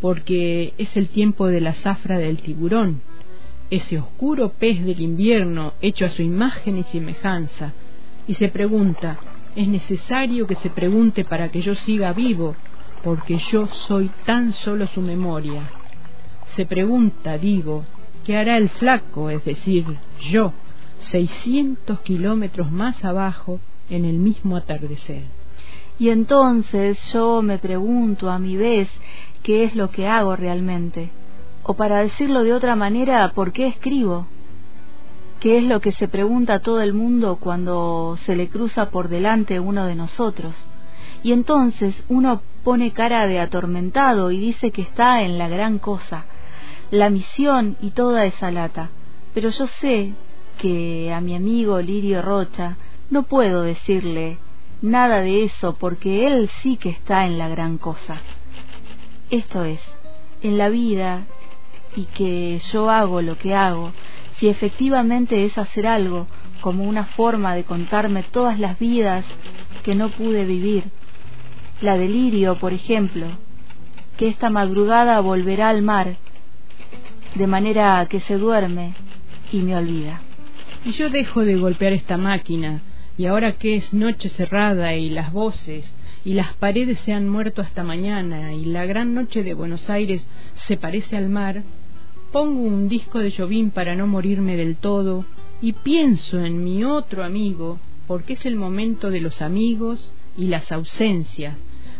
porque 0.00 0.74
es 0.76 0.96
el 0.96 1.08
tiempo 1.08 1.46
de 1.46 1.60
la 1.60 1.74
zafra 1.74 2.18
del 2.18 2.38
tiburón, 2.42 3.00
ese 3.72 3.98
oscuro 3.98 4.50
pez 4.50 4.84
del 4.84 5.00
invierno 5.00 5.72
hecho 5.80 6.04
a 6.04 6.10
su 6.10 6.20
imagen 6.20 6.76
y 6.76 6.82
semejanza, 6.82 7.72
y 8.28 8.34
se 8.34 8.48
pregunta, 8.48 9.18
es 9.56 9.66
necesario 9.66 10.46
que 10.46 10.56
se 10.56 10.68
pregunte 10.68 11.24
para 11.24 11.48
que 11.48 11.62
yo 11.62 11.74
siga 11.74 12.12
vivo, 12.12 12.54
porque 13.02 13.38
yo 13.38 13.66
soy 13.68 14.10
tan 14.26 14.52
solo 14.52 14.86
su 14.88 15.00
memoria. 15.00 15.70
Se 16.54 16.66
pregunta, 16.66 17.38
digo, 17.38 17.86
¿qué 18.26 18.36
hará 18.36 18.58
el 18.58 18.68
flaco, 18.68 19.30
es 19.30 19.42
decir, 19.46 19.96
yo, 20.20 20.52
seiscientos 20.98 22.00
kilómetros 22.00 22.70
más 22.70 23.02
abajo, 23.02 23.58
en 23.88 24.04
el 24.04 24.18
mismo 24.18 24.58
atardecer? 24.58 25.22
Y 25.98 26.10
entonces 26.10 26.98
yo 27.10 27.40
me 27.40 27.56
pregunto 27.56 28.30
a 28.30 28.38
mi 28.38 28.58
vez 28.58 28.90
qué 29.42 29.64
es 29.64 29.74
lo 29.74 29.90
que 29.90 30.08
hago 30.08 30.36
realmente, 30.36 31.10
o 31.64 31.74
para 31.74 32.00
decirlo 32.00 32.42
de 32.42 32.52
otra 32.52 32.76
manera, 32.76 33.32
¿por 33.34 33.52
qué 33.52 33.66
escribo? 33.66 34.26
¿Qué 35.40 35.58
es 35.58 35.64
lo 35.64 35.80
que 35.80 35.92
se 35.92 36.08
pregunta 36.08 36.54
a 36.54 36.58
todo 36.60 36.80
el 36.80 36.94
mundo 36.94 37.36
cuando 37.40 38.16
se 38.24 38.36
le 38.36 38.48
cruza 38.48 38.90
por 38.90 39.08
delante 39.08 39.60
uno 39.60 39.86
de 39.86 39.94
nosotros? 39.94 40.54
Y 41.22 41.32
entonces 41.32 42.04
uno 42.08 42.42
pone 42.64 42.92
cara 42.92 43.26
de 43.26 43.40
atormentado 43.40 44.30
y 44.30 44.38
dice 44.38 44.70
que 44.70 44.82
está 44.82 45.22
en 45.22 45.38
la 45.38 45.48
gran 45.48 45.78
cosa, 45.78 46.26
la 46.90 47.10
misión 47.10 47.76
y 47.80 47.90
toda 47.90 48.24
esa 48.24 48.50
lata. 48.50 48.90
Pero 49.34 49.50
yo 49.50 49.66
sé 49.66 50.12
que 50.58 51.12
a 51.12 51.20
mi 51.20 51.34
amigo 51.34 51.80
Lirio 51.80 52.22
Rocha 52.22 52.76
no 53.10 53.24
puedo 53.24 53.62
decirle 53.62 54.38
nada 54.80 55.20
de 55.20 55.44
eso 55.44 55.76
porque 55.78 56.26
él 56.26 56.48
sí 56.60 56.76
que 56.76 56.90
está 56.90 57.26
en 57.26 57.38
la 57.38 57.48
gran 57.48 57.78
cosa. 57.78 58.20
Esto 59.30 59.64
es, 59.64 59.80
en 60.42 60.58
la 60.58 60.68
vida 60.68 61.24
y 61.96 62.04
que 62.06 62.60
yo 62.72 62.90
hago 62.90 63.22
lo 63.22 63.36
que 63.38 63.54
hago 63.54 63.92
si 64.38 64.48
efectivamente 64.48 65.44
es 65.44 65.58
hacer 65.58 65.86
algo 65.86 66.26
como 66.60 66.84
una 66.84 67.04
forma 67.04 67.54
de 67.54 67.64
contarme 67.64 68.22
todas 68.22 68.58
las 68.58 68.78
vidas 68.78 69.24
que 69.82 69.94
no 69.94 70.08
pude 70.10 70.44
vivir. 70.44 70.84
La 71.80 71.96
delirio, 71.96 72.58
por 72.58 72.72
ejemplo, 72.72 73.26
que 74.16 74.28
esta 74.28 74.50
madrugada 74.50 75.20
volverá 75.20 75.68
al 75.68 75.82
mar, 75.82 76.16
de 77.34 77.46
manera 77.46 78.06
que 78.08 78.20
se 78.20 78.36
duerme 78.36 78.94
y 79.52 79.58
me 79.58 79.76
olvida. 79.76 80.20
Y 80.84 80.92
yo 80.92 81.10
dejo 81.10 81.44
de 81.44 81.56
golpear 81.56 81.92
esta 81.92 82.16
máquina, 82.16 82.82
y 83.16 83.26
ahora 83.26 83.52
que 83.52 83.76
es 83.76 83.92
noche 83.92 84.28
cerrada 84.28 84.94
y 84.94 85.10
las 85.10 85.32
voces 85.32 85.94
y 86.24 86.34
las 86.34 86.54
paredes 86.54 86.98
se 87.00 87.12
han 87.12 87.28
muerto 87.28 87.62
hasta 87.62 87.82
mañana 87.82 88.52
y 88.52 88.64
la 88.64 88.86
gran 88.86 89.14
noche 89.14 89.42
de 89.42 89.54
Buenos 89.54 89.90
Aires 89.90 90.24
se 90.66 90.76
parece 90.76 91.16
al 91.16 91.28
mar, 91.28 91.62
pongo 92.32 92.62
un 92.62 92.88
disco 92.88 93.18
de 93.18 93.30
Jovín 93.30 93.70
para 93.70 93.94
no 93.94 94.06
morirme 94.06 94.56
del 94.56 94.76
todo 94.76 95.26
y 95.60 95.74
pienso 95.74 96.40
en 96.42 96.64
mi 96.64 96.82
otro 96.82 97.24
amigo, 97.24 97.78
porque 98.06 98.32
es 98.32 98.46
el 98.46 98.56
momento 98.56 99.10
de 99.10 99.20
los 99.20 99.42
amigos 99.42 100.14
y 100.36 100.46
las 100.46 100.72
ausencias. 100.72 101.58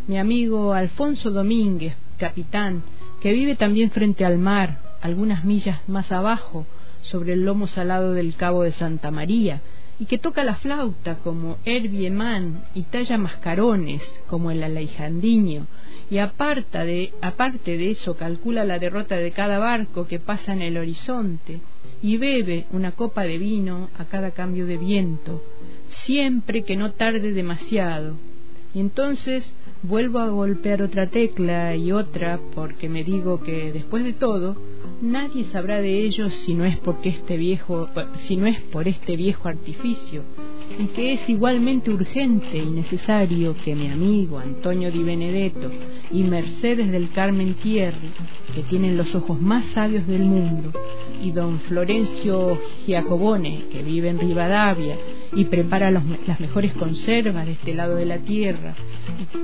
Mi 0.08 0.18
amigo 0.18 0.72
Alfonso 0.72 1.30
Domínguez, 1.30 1.94
capitán, 2.18 2.82
que 3.20 3.32
vive 3.32 3.56
también 3.56 3.90
frente 3.90 4.24
al 4.24 4.38
mar, 4.38 4.80
algunas 5.02 5.44
millas 5.44 5.86
más 5.86 6.10
abajo, 6.10 6.66
sobre 7.02 7.34
el 7.34 7.44
lomo 7.44 7.66
salado 7.66 8.12
del 8.14 8.34
Cabo 8.34 8.62
de 8.62 8.72
Santa 8.72 9.10
María, 9.10 9.60
y 9.98 10.06
que 10.06 10.18
toca 10.18 10.44
la 10.44 10.54
flauta 10.54 11.18
como 11.18 11.58
Herbie 11.66 12.10
Mann 12.10 12.64
y 12.74 12.82
talla 12.82 13.18
mascarones 13.18 14.02
como 14.26 14.50
el 14.50 14.62
Alejandriño, 14.62 15.66
y 16.12 16.18
aparta 16.18 16.84
de, 16.84 17.14
aparte 17.22 17.78
de 17.78 17.92
eso 17.92 18.16
calcula 18.18 18.66
la 18.66 18.78
derrota 18.78 19.16
de 19.16 19.30
cada 19.30 19.58
barco 19.58 20.06
que 20.06 20.18
pasa 20.18 20.52
en 20.52 20.60
el 20.60 20.76
horizonte 20.76 21.62
y 22.02 22.18
bebe 22.18 22.66
una 22.70 22.92
copa 22.92 23.22
de 23.22 23.38
vino 23.38 23.88
a 23.96 24.04
cada 24.04 24.32
cambio 24.32 24.66
de 24.66 24.76
viento, 24.76 25.42
siempre 25.88 26.64
que 26.64 26.76
no 26.76 26.92
tarde 26.92 27.32
demasiado. 27.32 28.18
Y 28.74 28.80
entonces 28.80 29.56
vuelvo 29.82 30.20
a 30.20 30.28
golpear 30.28 30.82
otra 30.82 31.08
tecla 31.08 31.74
y 31.74 31.92
otra 31.92 32.38
porque 32.54 32.88
me 32.88 33.02
digo 33.04 33.42
que 33.42 33.72
después 33.72 34.04
de 34.04 34.12
todo 34.12 34.56
nadie 35.00 35.44
sabrá 35.46 35.80
de 35.80 36.04
ellos 36.04 36.32
si 36.44 36.54
no 36.54 36.64
es 36.64 36.78
porque 36.78 37.08
este 37.08 37.36
viejo 37.36 37.88
si 38.22 38.36
no 38.36 38.46
es 38.46 38.60
por 38.60 38.86
este 38.86 39.16
viejo 39.16 39.48
artificio 39.48 40.22
y 40.78 40.86
que 40.88 41.12
es 41.12 41.28
igualmente 41.28 41.90
urgente 41.90 42.58
y 42.58 42.66
necesario 42.66 43.56
que 43.64 43.74
mi 43.74 43.88
amigo 43.88 44.38
Antonio 44.38 44.90
Di 44.90 45.02
Benedetto 45.02 45.70
y 46.10 46.22
Mercedes 46.22 46.90
del 46.90 47.10
Carmen 47.10 47.54
Thierry, 47.54 48.10
que 48.54 48.62
tienen 48.62 48.96
los 48.96 49.14
ojos 49.14 49.40
más 49.40 49.64
sabios 49.66 50.06
del 50.06 50.22
mundo, 50.24 50.72
y 51.22 51.30
don 51.30 51.60
Florencio 51.60 52.58
Giacobone, 52.84 53.66
que 53.70 53.82
vive 53.82 54.08
en 54.08 54.18
Rivadavia 54.18 54.96
y 55.34 55.44
prepara 55.44 55.90
las 55.90 56.40
mejores 56.40 56.72
conservas 56.74 57.46
de 57.46 57.52
este 57.52 57.74
lado 57.74 57.96
de 57.96 58.06
la 58.06 58.18
tierra, 58.18 58.74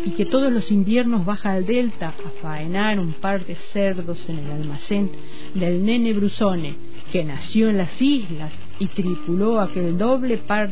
y, 0.05 0.11
que 0.13 0.27
todos 0.27 0.53
los 0.53 0.71
inviernos 0.71 1.25
baja 1.25 1.53
al 1.53 1.67
delta 1.67 2.09
a 2.09 2.31
faenar 2.43 2.99
un 2.99 3.15
par 3.15 3.45
de 3.45 3.57
cerdos 3.73 4.29
en 4.29 4.39
el 4.39 4.51
almacén 4.51 5.11
del 5.55 5.85
nene 5.85 6.13
Brusone, 6.13 6.77
que 7.11 7.25
nació 7.25 7.69
en 7.69 7.79
las 7.79 8.01
islas 8.01 8.53
y 8.79 8.87
tripuló 8.87 9.61
aquel 9.61 9.99
doble 9.99 10.39
par 10.39 10.71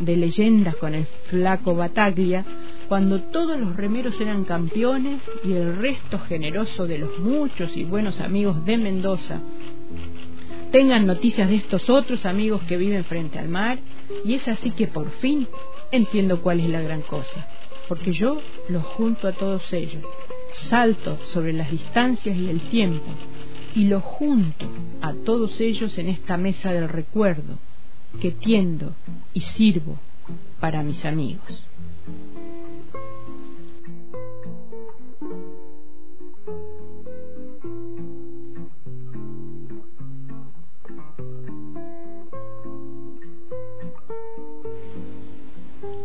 de 0.00 0.16
leyendas 0.16 0.76
con 0.76 0.94
el 0.94 1.06
flaco 1.28 1.74
Bataglia, 1.74 2.44
cuando 2.88 3.20
todos 3.20 3.58
los 3.58 3.76
remeros 3.76 4.18
eran 4.20 4.44
campeones 4.44 5.20
y 5.44 5.52
el 5.52 5.76
resto 5.76 6.18
generoso 6.20 6.86
de 6.86 6.98
los 6.98 7.18
muchos 7.18 7.76
y 7.76 7.84
buenos 7.84 8.20
amigos 8.20 8.64
de 8.64 8.78
Mendoza. 8.78 9.40
Tengan 10.72 11.06
noticias 11.06 11.48
de 11.48 11.56
estos 11.56 11.88
otros 11.88 12.26
amigos 12.26 12.62
que 12.62 12.76
viven 12.76 13.04
frente 13.04 13.38
al 13.38 13.48
mar, 13.48 13.78
y 14.24 14.34
es 14.34 14.46
así 14.48 14.70
que 14.70 14.86
por 14.86 15.10
fin 15.12 15.46
entiendo 15.90 16.40
cuál 16.42 16.60
es 16.60 16.68
la 16.68 16.82
gran 16.82 17.02
cosa, 17.02 17.46
porque 17.88 18.12
yo 18.12 18.40
los 18.68 18.84
junto 18.84 19.26
a 19.26 19.32
todos 19.32 19.72
ellos, 19.72 20.04
salto 20.52 21.18
sobre 21.24 21.52
las 21.52 21.70
distancias 21.70 22.36
y 22.36 22.48
el 22.48 22.60
tiempo, 22.68 23.06
y 23.74 23.84
los 23.84 24.02
junto 24.02 24.66
a 25.00 25.14
todos 25.14 25.58
ellos 25.60 25.96
en 25.98 26.08
esta 26.08 26.36
mesa 26.36 26.72
del 26.72 26.88
recuerdo, 26.88 27.58
que 28.20 28.30
tiendo 28.30 28.94
y 29.32 29.40
sirvo 29.40 29.98
para 30.60 30.82
mis 30.82 31.04
amigos. 31.04 31.64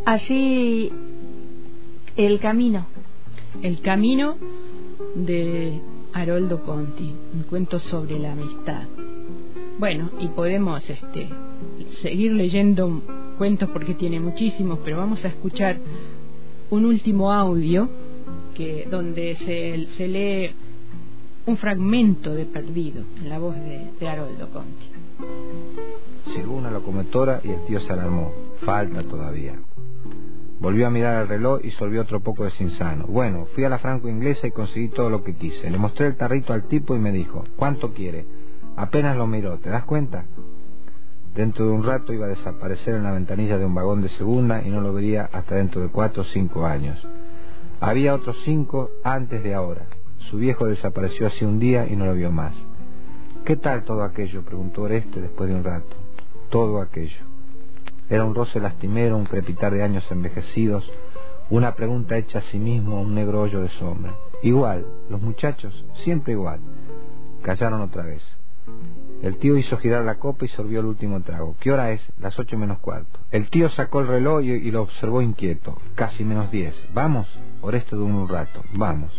Allí 0.06 0.92
el 2.16 2.40
camino. 2.40 2.86
El 3.62 3.82
camino 3.82 4.36
de 5.16 5.80
Haroldo 6.14 6.64
Conti, 6.64 7.14
un 7.34 7.44
cuento 7.44 7.80
sobre 7.80 8.20
la 8.20 8.34
amistad. 8.34 8.84
Bueno, 9.80 10.12
y 10.20 10.28
podemos 10.28 10.88
este, 10.90 11.30
seguir 12.02 12.34
leyendo 12.34 13.02
cuentos 13.38 13.70
porque 13.70 13.96
tiene 13.96 14.20
muchísimos, 14.20 14.80
pero 14.84 14.98
vamos 14.98 15.24
a 15.26 15.30
escuchar 15.30 15.78
un 16.70 16.86
último 16.86 17.32
audio 17.32 17.90
que 18.56 18.88
donde 18.90 19.36
se, 19.36 19.88
se 19.96 20.08
lee 20.08 20.52
un 21.46 21.58
fragmento 21.58 22.34
de 22.34 22.46
Perdido 22.46 23.04
en 23.18 23.30
la 23.30 23.40
voz 23.40 23.56
de, 23.56 23.92
de 24.00 24.08
Haroldo 24.08 24.50
Conti. 24.50 24.86
Llegó 26.36 26.56
una 26.56 26.72
locomotora 26.72 27.42
y 27.44 27.50
el 27.50 27.66
tío 27.66 27.80
se 27.82 27.92
alarmó. 27.92 28.32
Falta 28.62 29.04
todavía. 29.04 29.60
Volvió 30.64 30.88
a 30.88 30.90
mirar 30.90 31.22
el 31.22 31.28
reloj 31.28 31.60
y 31.62 31.72
solvió 31.72 32.04
otro 32.04 32.22
poco 32.22 32.46
de 32.46 32.52
sinsano. 32.52 33.04
Bueno, 33.06 33.48
fui 33.54 33.66
a 33.66 33.70
la 33.70 33.80
franco 33.80 34.08
inglesa 34.08 34.48
y 34.48 34.52
conseguí 34.52 34.88
todo 34.88 35.10
lo 35.10 35.22
que 35.22 35.36
quise. 35.36 35.70
Le 35.70 35.78
mostré 35.78 36.08
el 36.08 36.16
tarrito 36.16 36.54
al 36.54 36.70
tipo 36.70 36.96
y 36.96 37.00
me 37.00 37.12
dijo, 37.12 37.44
¿cuánto 37.58 37.94
quiere? 37.94 38.26
Apenas 38.78 39.18
lo 39.18 39.28
miró, 39.28 39.60
¿te 39.60 39.70
das 39.70 39.84
cuenta? 39.84 40.24
Dentro 41.36 41.66
de 41.66 41.72
un 41.74 41.84
rato 41.84 42.14
iba 42.14 42.28
a 42.28 42.30
desaparecer 42.30 42.96
en 42.96 43.04
la 43.04 43.12
ventanilla 43.12 43.58
de 43.58 43.66
un 43.66 43.76
vagón 43.76 44.02
de 44.02 44.08
segunda 44.08 44.64
y 44.66 44.70
no 44.70 44.80
lo 44.80 44.94
vería 44.94 45.30
hasta 45.34 45.56
dentro 45.56 45.82
de 45.82 45.90
cuatro 45.90 46.22
o 46.22 46.26
cinco 46.28 46.66
años. 46.66 46.98
Había 47.82 48.16
otros 48.16 48.38
cinco 48.46 48.90
antes 49.04 49.44
de 49.44 49.54
ahora. 49.54 49.88
Su 50.30 50.38
viejo 50.38 50.68
desapareció 50.68 51.28
hace 51.28 51.46
un 51.46 51.60
día 51.60 51.88
y 51.88 51.98
no 51.98 52.06
lo 52.06 52.14
vio 52.14 52.32
más. 52.32 52.54
¿Qué 53.44 53.58
tal 53.58 53.84
todo 53.84 54.02
aquello? 54.02 54.44
preguntó 54.44 54.84
Oreste 54.84 55.20
después 55.20 55.50
de 55.50 55.56
un 55.58 55.66
rato. 55.66 55.94
Todo 56.50 56.80
aquello. 56.80 57.33
Era 58.14 58.26
un 58.26 58.36
roce 58.36 58.60
lastimero, 58.60 59.18
un 59.18 59.26
crepitar 59.26 59.74
de 59.74 59.82
años 59.82 60.06
envejecidos, 60.12 60.88
una 61.50 61.74
pregunta 61.74 62.16
hecha 62.16 62.38
a 62.38 62.42
sí 62.44 62.60
mismo, 62.60 63.02
un 63.02 63.16
negro 63.16 63.42
hoyo 63.42 63.60
de 63.60 63.70
sombra. 63.70 64.14
Igual, 64.44 64.86
los 65.10 65.20
muchachos, 65.20 65.84
siempre 66.04 66.34
igual. 66.34 66.60
Callaron 67.42 67.82
otra 67.82 68.04
vez. 68.04 68.22
El 69.24 69.38
tío 69.40 69.58
hizo 69.58 69.78
girar 69.78 70.06
la 70.06 70.20
copa 70.20 70.46
y 70.46 70.50
sorbió 70.50 70.82
el 70.82 70.86
último 70.86 71.22
trago. 71.22 71.56
¿Qué 71.60 71.72
hora 71.72 71.90
es? 71.90 72.02
Las 72.20 72.38
ocho 72.38 72.56
menos 72.56 72.78
cuarto. 72.78 73.20
El 73.32 73.50
tío 73.50 73.68
sacó 73.70 74.02
el 74.02 74.08
reloj 74.08 74.44
y, 74.44 74.70
lo 74.70 74.84
observó 74.84 75.24
inquieto. 75.24 75.82
Casi 75.96 76.24
menos 76.24 76.52
diez. 76.52 76.76
¿Vamos? 76.94 77.28
Oreste 77.62 77.96
de 77.96 78.04
un 78.04 78.30
rato. 78.30 78.62
Vamos. 78.74 79.12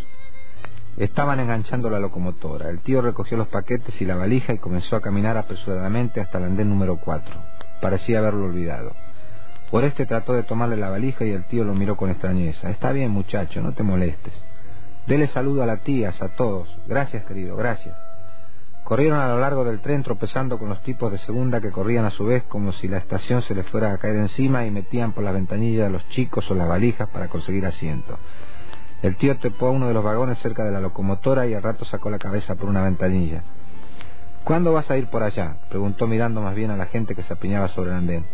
Estaban 0.97 1.41
enganchando 1.41 1.91
la 1.91 1.99
locomotora. 1.99 2.71
El 2.71 2.79
tío 2.79 3.03
recogió 3.03 3.37
los 3.37 3.49
paquetes 3.49 4.01
y 4.01 4.05
la 4.05 4.15
valija 4.15 4.53
y 4.53 4.59
comenzó 4.59 4.95
a 4.95 5.01
caminar 5.01 5.37
apresuradamente 5.37 6.21
hasta 6.21 6.39
el 6.39 6.45
andén 6.45 6.69
número 6.69 6.99
cuatro. 6.99 7.35
Parecía 7.85 8.21
haberlo 8.21 8.47
olvidado. 8.47 8.93
Oreste 9.71 10.07
trató 10.07 10.33
de 10.33 10.43
tomarle 10.43 10.79
la 10.79 10.89
valija 10.89 11.27
y 11.27 11.33
el 11.33 11.45
tío 11.45 11.65
lo 11.65 11.75
miró 11.75 11.99
con 11.99 12.09
extrañeza. 12.09 12.71
Está 12.71 12.93
bien, 12.93 13.11
muchacho, 13.11 13.61
no 13.61 13.73
te 13.73 13.83
molestes. 13.83 14.33
Dele 15.07 15.27
saludo 15.29 15.63
a 15.63 15.67
las 15.67 15.83
tías, 15.83 16.23
a 16.23 16.29
todos. 16.29 16.67
Gracias, 16.87 17.27
querido, 17.27 17.57
gracias. 17.57 17.95
Corrieron 18.85 19.21
a 19.21 19.29
lo 19.29 19.39
largo 19.39 19.67
del 19.67 19.81
tren 19.81 20.03
tropezando 20.03 20.59
con 20.59 20.71
los 20.71 20.83
tipos 20.83 21.13
de 21.13 21.19
segunda 21.19 21.61
que 21.61 21.73
corrían 21.73 22.07
a 22.07 22.11
su 22.11 22.25
vez 22.25 22.45
como 22.45 22.73
si 22.73 22.89
la 22.89 22.97
estación 22.97 23.43
se 23.43 23.55
les 23.55 23.67
fuera 23.67 23.93
a 23.93 23.99
caer 23.99 24.17
encima 24.17 24.65
y 24.65 24.71
metían 24.71 25.13
por 25.13 25.23
la 25.23 25.33
ventanilla 25.33 25.85
a 25.85 25.91
los 25.91 26.09
chicos 26.09 26.51
o 26.51 26.55
las 26.55 26.67
valijas 26.67 27.11
para 27.11 27.29
conseguir 27.29 27.67
asiento. 27.67 28.19
El 29.03 29.19
tío 29.19 29.37
tepó 29.37 29.67
a 29.67 29.73
uno 29.73 29.89
de 29.89 29.93
los 29.93 30.03
vagones 30.03 30.39
cerca 30.39 30.65
de 30.65 30.73
la 30.73 30.81
locomotora 30.81 31.47
y 31.47 31.53
al 31.53 31.63
rato 31.63 31.85
sacó 31.85 32.09
la 32.09 32.19
cabeza 32.19 32.55
por 32.55 32.71
una 32.71 32.81
ventanilla. 32.81 33.43
¿Cuándo 34.45 34.75
vas 34.75 34.91
a 34.91 34.99
ir 34.99 35.07
por 35.07 35.23
allá? 35.23 35.57
preguntó 35.71 36.07
mirando 36.07 36.43
más 36.43 36.55
bien 36.55 36.71
a 36.71 36.77
la 36.77 36.87
gente 36.87 37.15
que 37.15 37.23
se 37.23 37.33
apiñaba 37.33 37.69
sobre 37.69 37.91
el 37.91 37.97
andén. 37.97 38.27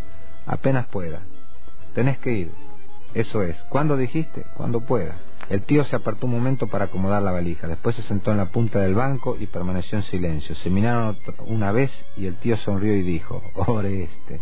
Apenas 0.45 0.87
pueda. 0.87 1.21
Tenés 1.95 2.17
que 2.17 2.31
ir. 2.31 2.51
Eso 3.13 3.41
es. 3.43 3.55
¿Cuándo 3.69 3.95
dijiste? 3.95 4.45
Cuando 4.55 4.81
pueda. 4.81 5.15
El 5.49 5.63
tío 5.63 5.85
se 5.85 5.95
apartó 5.95 6.25
un 6.25 6.33
momento 6.33 6.67
para 6.67 6.85
acomodar 6.85 7.21
la 7.21 7.31
valija. 7.31 7.67
Después 7.67 7.95
se 7.95 8.03
sentó 8.03 8.31
en 8.31 8.37
la 8.37 8.47
punta 8.47 8.79
del 8.79 8.93
banco 8.93 9.37
y 9.39 9.47
permaneció 9.47 9.97
en 9.97 10.03
silencio. 10.05 10.55
Se 10.55 10.69
miraron 10.69 11.17
una 11.47 11.71
vez 11.71 11.91
y 12.17 12.25
el 12.25 12.35
tío 12.37 12.57
sonrió 12.57 12.93
y 12.93 13.03
dijo, 13.03 13.41
Oreste. 13.55 14.41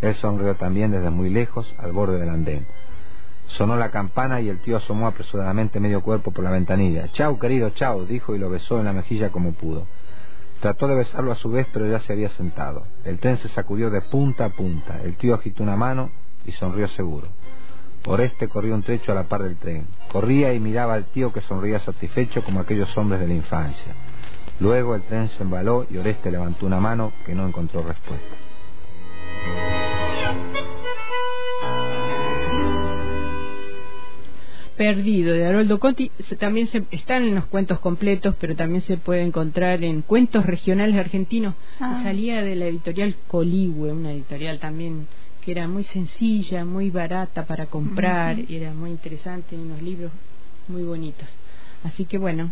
Él 0.00 0.14
sonrió 0.16 0.54
también 0.54 0.92
desde 0.92 1.10
muy 1.10 1.28
lejos, 1.30 1.72
al 1.78 1.92
borde 1.92 2.18
del 2.18 2.28
andén. 2.28 2.66
Sonó 3.48 3.76
la 3.76 3.90
campana 3.90 4.40
y 4.40 4.48
el 4.48 4.60
tío 4.60 4.76
asomó 4.76 5.06
apresuradamente 5.08 5.80
medio 5.80 6.02
cuerpo 6.02 6.30
por 6.30 6.44
la 6.44 6.50
ventanilla. 6.50 7.08
Chau, 7.12 7.38
querido, 7.38 7.70
chau, 7.70 8.06
dijo 8.06 8.34
y 8.34 8.38
lo 8.38 8.48
besó 8.48 8.78
en 8.78 8.86
la 8.86 8.92
mejilla 8.92 9.30
como 9.30 9.52
pudo. 9.52 9.86
Trató 10.64 10.88
de 10.88 10.94
besarlo 10.94 11.30
a 11.30 11.36
su 11.36 11.50
vez, 11.50 11.66
pero 11.74 11.86
ya 11.86 12.00
se 12.00 12.14
había 12.14 12.30
sentado. 12.30 12.86
El 13.04 13.18
tren 13.18 13.36
se 13.36 13.48
sacudió 13.48 13.90
de 13.90 14.00
punta 14.00 14.46
a 14.46 14.48
punta. 14.48 14.98
El 15.04 15.14
tío 15.18 15.34
agitó 15.34 15.62
una 15.62 15.76
mano 15.76 16.10
y 16.46 16.52
sonrió 16.52 16.88
seguro. 16.88 17.28
Oreste 18.06 18.48
corrió 18.48 18.74
un 18.74 18.82
trecho 18.82 19.12
a 19.12 19.14
la 19.14 19.24
par 19.24 19.42
del 19.42 19.56
tren. 19.56 19.86
Corría 20.10 20.54
y 20.54 20.60
miraba 20.60 20.94
al 20.94 21.04
tío 21.04 21.34
que 21.34 21.42
sonría 21.42 21.80
satisfecho 21.80 22.42
como 22.42 22.60
aquellos 22.60 22.96
hombres 22.96 23.20
de 23.20 23.28
la 23.28 23.34
infancia. 23.34 23.94
Luego 24.58 24.94
el 24.94 25.02
tren 25.02 25.28
se 25.28 25.42
embaló 25.42 25.86
y 25.90 25.98
Oreste 25.98 26.30
levantó 26.30 26.64
una 26.64 26.80
mano 26.80 27.12
que 27.26 27.34
no 27.34 27.46
encontró 27.46 27.82
respuesta. 27.82 28.34
Perdido 34.76 35.32
de 35.32 35.46
Haroldo 35.46 35.78
Conti 35.78 36.10
también 36.38 36.66
se, 36.66 36.82
están 36.90 37.22
en 37.22 37.34
los 37.34 37.46
cuentos 37.46 37.78
completos, 37.78 38.34
pero 38.40 38.56
también 38.56 38.82
se 38.82 38.96
puede 38.96 39.22
encontrar 39.22 39.84
en 39.84 40.02
cuentos 40.02 40.46
regionales 40.46 40.96
argentinos. 40.96 41.54
Ah. 41.78 42.00
Salía 42.02 42.42
de 42.42 42.56
la 42.56 42.66
editorial 42.66 43.14
Coligüe, 43.28 43.92
una 43.92 44.12
editorial 44.12 44.58
también 44.58 45.06
que 45.44 45.52
era 45.52 45.68
muy 45.68 45.84
sencilla, 45.84 46.64
muy 46.64 46.90
barata 46.90 47.44
para 47.44 47.66
comprar, 47.66 48.38
y 48.38 48.56
era 48.56 48.72
muy 48.72 48.90
interesante, 48.90 49.54
y 49.54 49.58
unos 49.58 49.82
libros 49.82 50.10
muy 50.68 50.82
bonitos. 50.82 51.28
Así 51.82 52.06
que 52.06 52.16
bueno, 52.16 52.50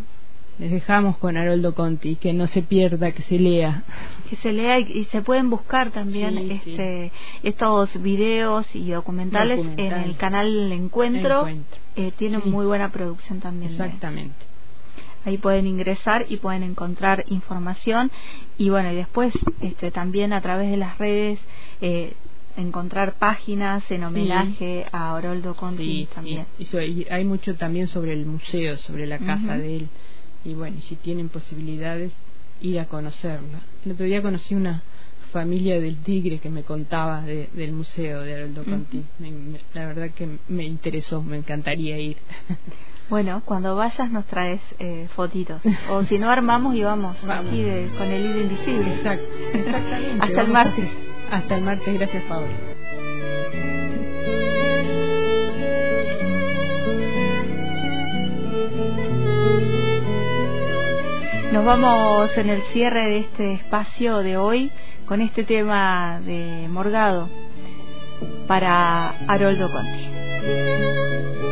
les 0.58 0.70
dejamos 0.70 1.16
con 1.18 1.36
Haroldo 1.36 1.74
Conti, 1.74 2.16
que 2.16 2.32
no 2.32 2.46
se 2.46 2.62
pierda, 2.62 3.12
que 3.12 3.22
se 3.22 3.38
lea. 3.38 3.84
que 4.28 4.36
se 4.36 4.52
lea 4.52 4.78
y, 4.80 4.82
y 4.92 5.04
se 5.06 5.22
pueden 5.22 5.50
buscar 5.50 5.90
también 5.90 6.36
Sí, 6.38 6.60
sí. 6.64 6.70
este 6.70 7.12
estos 7.42 8.00
videos 8.02 8.66
y 8.74 8.90
documentales, 8.90 9.60
en 9.76 9.92
el 9.92 10.16
canal 10.16 10.70
Encuentro, 10.72 11.40
Encuentro. 11.40 11.78
Eh, 11.96 12.12
tienen 12.16 12.42
Sí. 12.42 12.48
muy 12.50 12.66
buena 12.66 12.90
producción 12.92 13.40
también 13.40 13.76
de- 13.76 13.84
Exactamente. 13.84 14.34
ahí 15.24 15.36
pueden 15.38 15.66
ingresar 15.66 16.26
y 16.28 16.36
pueden 16.38 16.62
encontrar 16.62 17.24
información 17.28 18.10
y 18.58 18.70
bueno 18.70 18.90
y 18.92 18.96
después 18.96 19.32
este 19.60 19.90
también 19.90 20.32
a 20.32 20.40
través 20.40 20.70
de 20.70 20.76
las 20.76 20.98
redes 20.98 21.38
eh, 21.80 22.14
encontrar 22.56 23.14
páginas 23.18 23.88
en 23.90 24.04
homenaje 24.04 24.84
a 24.92 25.12
Oroldo 25.14 25.54
Conti 25.54 25.82
Sí, 26.06 26.08
también 26.14 26.46
sí. 26.58 26.62
Y 26.62 26.66
so- 26.66 26.80
y 26.82 27.06
hay 27.10 27.24
mucho 27.24 27.54
también 27.56 27.88
sobre 27.88 28.12
el 28.12 28.26
museo, 28.26 28.76
sobre 28.78 29.06
la 29.06 29.18
casa 29.18 29.56
de 29.58 29.76
él. 29.76 29.88
Y 30.44 30.54
bueno, 30.54 30.80
si 30.82 30.96
tienen 30.96 31.28
posibilidades, 31.28 32.12
ir 32.60 32.78
a 32.80 32.86
conocerla. 32.86 33.60
El 33.84 33.92
otro 33.92 34.04
día 34.06 34.22
conocí 34.22 34.54
una 34.54 34.82
familia 35.32 35.80
del 35.80 35.96
tigre 36.02 36.38
que 36.40 36.50
me 36.50 36.62
contaba 36.62 37.22
de- 37.22 37.48
del 37.54 37.72
museo 37.72 38.20
de 38.20 38.34
Haroldo 38.34 38.64
Conti. 38.64 39.02
Me- 39.18 39.30
me- 39.30 39.60
la 39.72 39.86
verdad 39.86 40.10
que 40.10 40.28
me 40.48 40.64
interesó, 40.64 41.22
me 41.22 41.38
encantaría 41.38 41.98
ir. 41.98 42.16
bueno 43.10 43.42
cuando 43.44 43.74
vayas 43.76 44.10
nos 44.10 44.24
traes 44.26 44.60
eh, 44.78 45.08
fotitos 45.14 45.60
o 45.90 46.04
si 46.04 46.18
no 46.18 46.30
armamos 46.30 46.74
y 46.76 46.82
vamos, 46.82 47.16
Vamos. 47.26 47.46
aquí 47.52 47.62
de- 47.62 47.88
con 47.98 48.06
el 48.06 48.24
hilo 48.24 48.40
invisible 48.42 48.94
Exacto, 48.94 49.24
exactamente. 49.54 50.20
hasta 50.24 50.40
el 50.42 50.48
martes 50.48 50.90
Hasta 51.30 51.56
el 51.56 51.62
martes, 51.64 51.94
gracias 51.94 52.22
Pablo. 52.24 52.48
Nos 61.52 61.66
vamos 61.66 62.34
en 62.38 62.48
el 62.48 62.62
cierre 62.72 63.10
de 63.10 63.18
este 63.18 63.52
espacio 63.52 64.20
de 64.20 64.38
hoy 64.38 64.72
con 65.04 65.20
este 65.20 65.44
tema 65.44 66.18
de 66.24 66.66
Morgado 66.70 67.28
para 68.46 69.10
Haroldo 69.28 69.70
Conti. 69.70 71.51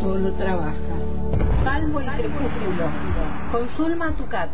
solo 0.00 0.32
trabaja. 0.34 0.74
Salvo 1.64 2.00
el 2.00 2.10
crepúsculo. 2.10 2.90
Con 3.52 3.68
Zulma 3.76 4.16
Tucat. 4.16 4.50